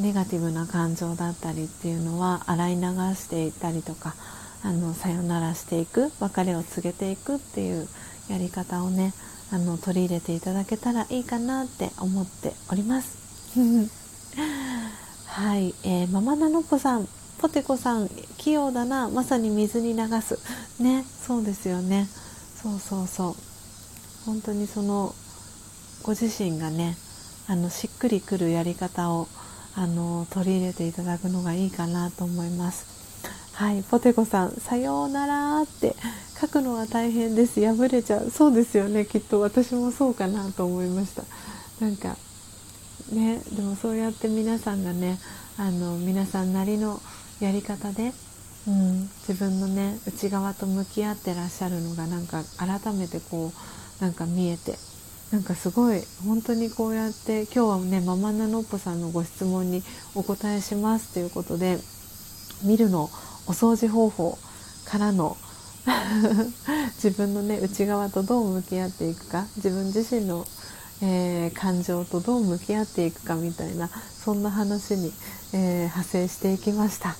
[0.00, 2.82] ネガティブな感情だったりっていうのは洗い流
[3.14, 4.14] していったりとか
[4.62, 7.86] あのさよならしていく別れを告げていくっていう
[8.28, 9.12] やり方をね
[9.52, 13.18] あの取り入れていただけたらいいかなって思っております。
[15.26, 17.08] はい、えー、ママナノポさん
[17.38, 18.08] ポテコさん
[18.38, 19.10] 器用だな。
[19.10, 20.38] まさに水に流す。
[20.80, 22.08] ねそうですよね。
[22.60, 23.34] そうそうそう。
[24.24, 25.14] 本当にその
[26.02, 26.96] ご自身がね
[27.46, 29.28] あのしっくりくるやり方を
[29.76, 32.86] あの取り入れていただくのがいいかなと思います。
[33.52, 35.94] はいポテコさんさようならって
[36.40, 37.60] 書くのは大変です。
[37.60, 38.30] 破れちゃう。
[38.30, 39.06] そうですよね。
[39.06, 41.22] きっと私もそうかなと思いました。
[41.80, 42.16] なんか
[43.12, 45.18] ねでもそうやって皆さんがね
[45.56, 47.00] あの皆さんなりの
[47.40, 48.12] やり方で、
[48.66, 53.52] うん、自分のね内側と向き合ってらっしゃるのがなんか改めてこ
[54.00, 54.76] うなんか見えて
[55.34, 59.82] なんかすごい本当にこうやって今日はねママナノッポさんのご質問に
[60.14, 61.78] お答えしますということで
[62.62, 63.10] 見るの
[63.48, 64.38] お掃除方法
[64.84, 65.36] からの
[67.02, 70.46] 自分のね内側とどう向き合っていくか自分自身の、
[71.02, 73.90] えー、感情とどう向き合っていくかみたいな
[74.24, 75.12] そんな話に、
[75.52, 77.16] えー、派生していきました。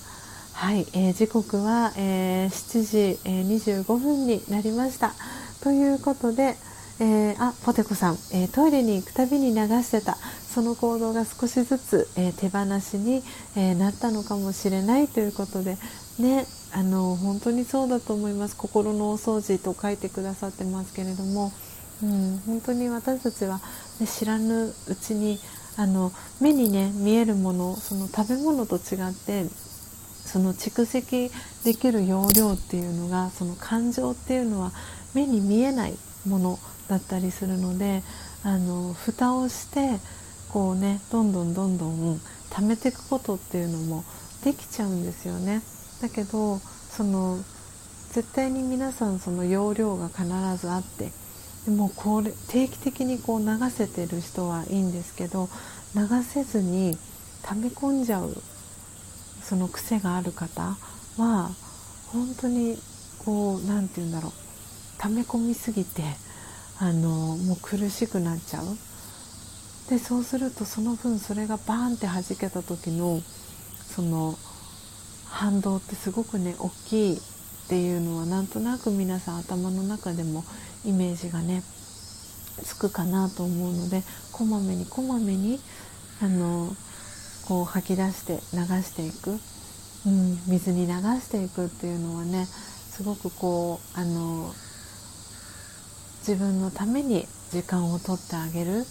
[0.53, 5.13] はい、えー、時刻は、え7時、え25分になりました。
[5.61, 6.55] ということで、
[6.99, 10.15] えー、あポテコさん、えー、トイレに行くたびに流してた。
[10.15, 13.21] その行動が少しずつ、えー、手放しに、
[13.57, 15.77] えなったのかもしれないということで。
[16.19, 18.55] ねあの本当にそうだと思います。
[18.57, 21.53] 心のお掃除と書いてくださってますけれども、
[22.03, 23.61] うん、本当に私たちは、
[23.99, 25.39] ね、知らぬうちに
[25.77, 29.45] あの目にね見えるものその食べ物と違って
[30.25, 31.31] その蓄積
[31.63, 34.71] できる容量っていうのがその感情っていうのは
[35.13, 35.97] 目に見えない。
[36.25, 38.03] ものだったりするので
[38.43, 39.99] あの蓋をして
[40.49, 44.03] こうねどんどんどんどん貯めていくことっていうのも
[44.43, 45.61] できちゃうんですよね。
[46.01, 47.39] だけどその
[48.11, 50.23] 絶対に皆さんその容量が必
[50.57, 51.11] ずあって
[51.65, 55.49] でもこれ定期的にこう流せてる人はいいんですけど
[55.95, 56.97] 流せずに
[57.43, 58.35] 溜め込んじゃう
[59.41, 60.77] その癖がある方
[61.17, 61.49] は
[62.07, 62.77] 本当に
[63.19, 64.44] こう何て言うんだろう
[64.97, 66.03] 溜め込みすぎて
[66.79, 68.65] あのもう苦しくなっちゃう。
[69.89, 73.21] でそうするとその分それがバーンって弾けた時の
[73.95, 74.35] その
[75.25, 77.19] 反動ってすごくね大きいっ
[77.67, 80.43] ていうのはなんとなく皆さん頭の中でも
[80.85, 81.61] イメージがね
[82.63, 84.01] つくかなと思うので
[84.31, 85.59] こまめにこまめに
[86.21, 86.75] あの
[87.47, 89.31] こう吐き出して流していく、
[90.07, 94.51] うん、水に流していくっていうのはねすごくこうあの
[96.27, 98.85] 自分のために時間をとってあげる。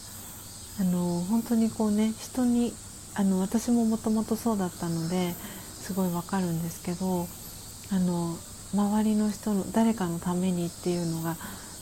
[0.81, 2.73] あの本当にこうね人に
[3.15, 7.29] あの私ももともとそうだったのですごいわかるんですけど
[7.93, 8.37] あの
[8.75, 11.37] 周りの人の誰かのためにっていうのが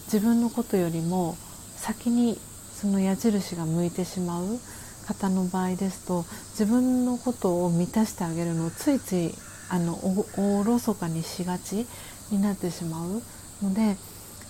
[0.07, 1.37] 自分のことよりも
[1.77, 2.39] 先に
[2.75, 4.59] その矢印が向いてしまう
[5.07, 9.35] 方の場合ですと自分のことを満たしてあげるのをついつい
[9.71, 9.99] あの
[10.37, 11.87] おろそかにしがち
[12.31, 13.23] になってしまう
[13.63, 13.97] ので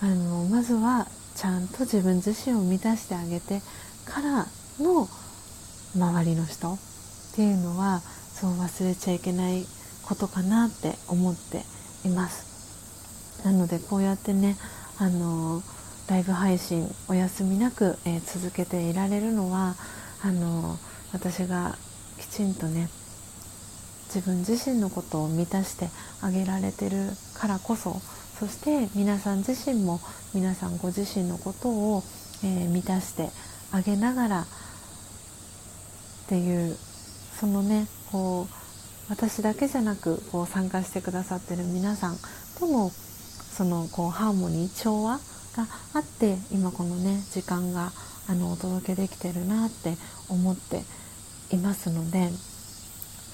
[0.03, 1.07] あのまずは
[1.37, 3.61] ちゃんと自分自身を満たしてあげて
[4.05, 4.47] から
[4.81, 5.09] の
[5.95, 6.79] 周りの人っ
[7.37, 9.65] ていうのはそう忘れちゃいけない
[10.03, 11.63] ことかなって思って
[12.05, 13.45] います。
[13.45, 14.57] なのでこうやってね
[14.99, 15.63] あの
[16.09, 19.77] ライブ配信お休みなく、えー、続けていられるのは
[20.23, 20.79] あの
[21.13, 21.77] 私が
[22.19, 22.89] きちんとね
[24.07, 25.89] 自分自身のことを満たして
[26.21, 28.01] あげられてるからこそ
[28.39, 30.01] そして皆さん自身も
[30.35, 32.03] 皆さんご自身のことを、
[32.45, 33.31] えー、満たして
[33.71, 34.47] あげながらっ
[36.29, 36.77] ていう
[37.39, 38.55] そのねこう
[39.11, 42.17] 私だけじゃなくこう参加してくださってる皆さん
[42.59, 45.19] とのそのこうハーモニー調和
[45.57, 47.93] があって今このね時間が
[48.29, 49.97] あのお届けできてるなって
[50.29, 50.83] 思って
[51.55, 52.31] いますので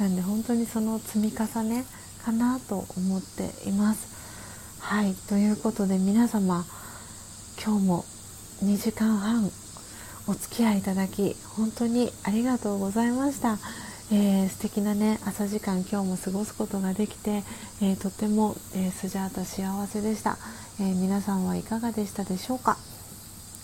[0.01, 1.85] なんで本当にその積み重ね
[2.25, 4.18] かなと思っています。
[4.81, 6.65] はいということで皆様
[7.63, 8.05] 今日も
[8.65, 9.51] 2時間半
[10.27, 13.59] お付き合いいただき本当にありがとうございました。
[14.11, 17.43] えー、素敵なね朝時間今日も過ごすことができて、
[17.83, 20.39] えー、とても、えー、スジャータ幸せでした、
[20.81, 22.79] えー、皆さんはいかがでしたでしょうか。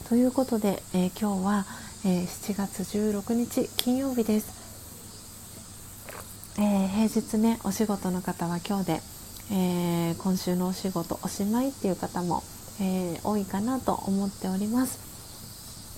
[0.09, 1.65] ということで、え今日は、
[2.05, 4.53] え7月16日金曜日です、
[6.59, 9.14] え平日ねお仕事の方は今日で、
[9.53, 12.43] え今週のお仕事おしまいっていう方も、
[12.81, 15.15] え多いかなと思っております。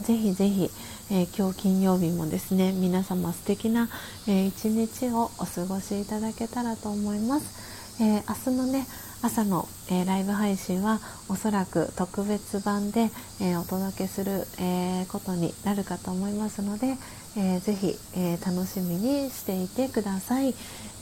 [0.03, 0.71] ぜひぜひ、
[1.11, 3.89] えー、今日金曜日もですね皆様素敵な、
[4.29, 8.87] えー、一日をお過ごしいただけたらと思います、え、明日のね
[9.23, 11.01] 朝の、えライブ配信は
[11.31, 13.11] おそらく特別版で、
[13.41, 16.99] えお届けする、えことになるかと思いますので、
[17.35, 20.55] えー、ぜひ、え楽しみにしていてください、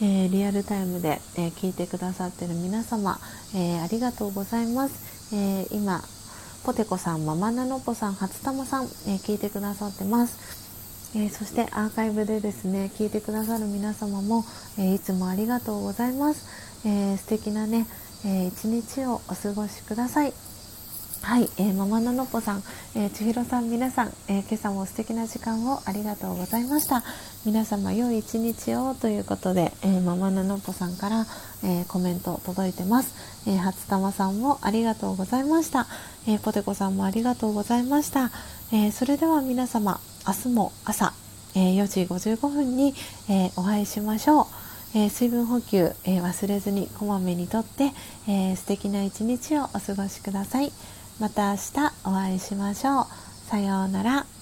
[0.02, 3.18] えリアルタイムで、え聞いてくださってる皆様、
[3.54, 6.02] えありがとうございます、え今
[6.64, 11.14] ポテコさん、ママナノポさん、初玉さん、えー、聞いてくださってます。
[11.14, 14.46] えー、そしてアーカイブでですね、聞いてくださる皆様も、
[14.78, 16.46] えー、いつもありがとうございます。
[16.86, 17.86] えー、素敵なね、
[18.24, 20.53] え一日をお過ごしください。
[21.24, 22.62] はい、えー、ママナノポさん、
[22.94, 27.02] えー、千尋さん、皆さん、えー、今朝も素敵な時間をありがとうございました。
[27.46, 31.26] 皆様、良い一日をということで、えー、ママナノポさんから、
[31.64, 33.14] えコメント届いてます。
[33.48, 35.86] え初玉さんもありがとうございました。
[36.28, 38.30] えポテコさんもありがとうございました。
[38.70, 41.14] えそれでは皆様、明日も朝、
[41.54, 42.94] え4時55分に、
[43.30, 44.46] えお会いしましょう。
[44.94, 47.92] えー、水分補給、えー、忘れずにこまめにとって、
[48.28, 50.72] えー、素敵な一日をお過ごしください。
[51.20, 53.06] また明日お会いしましょう。
[53.48, 54.33] さようなら。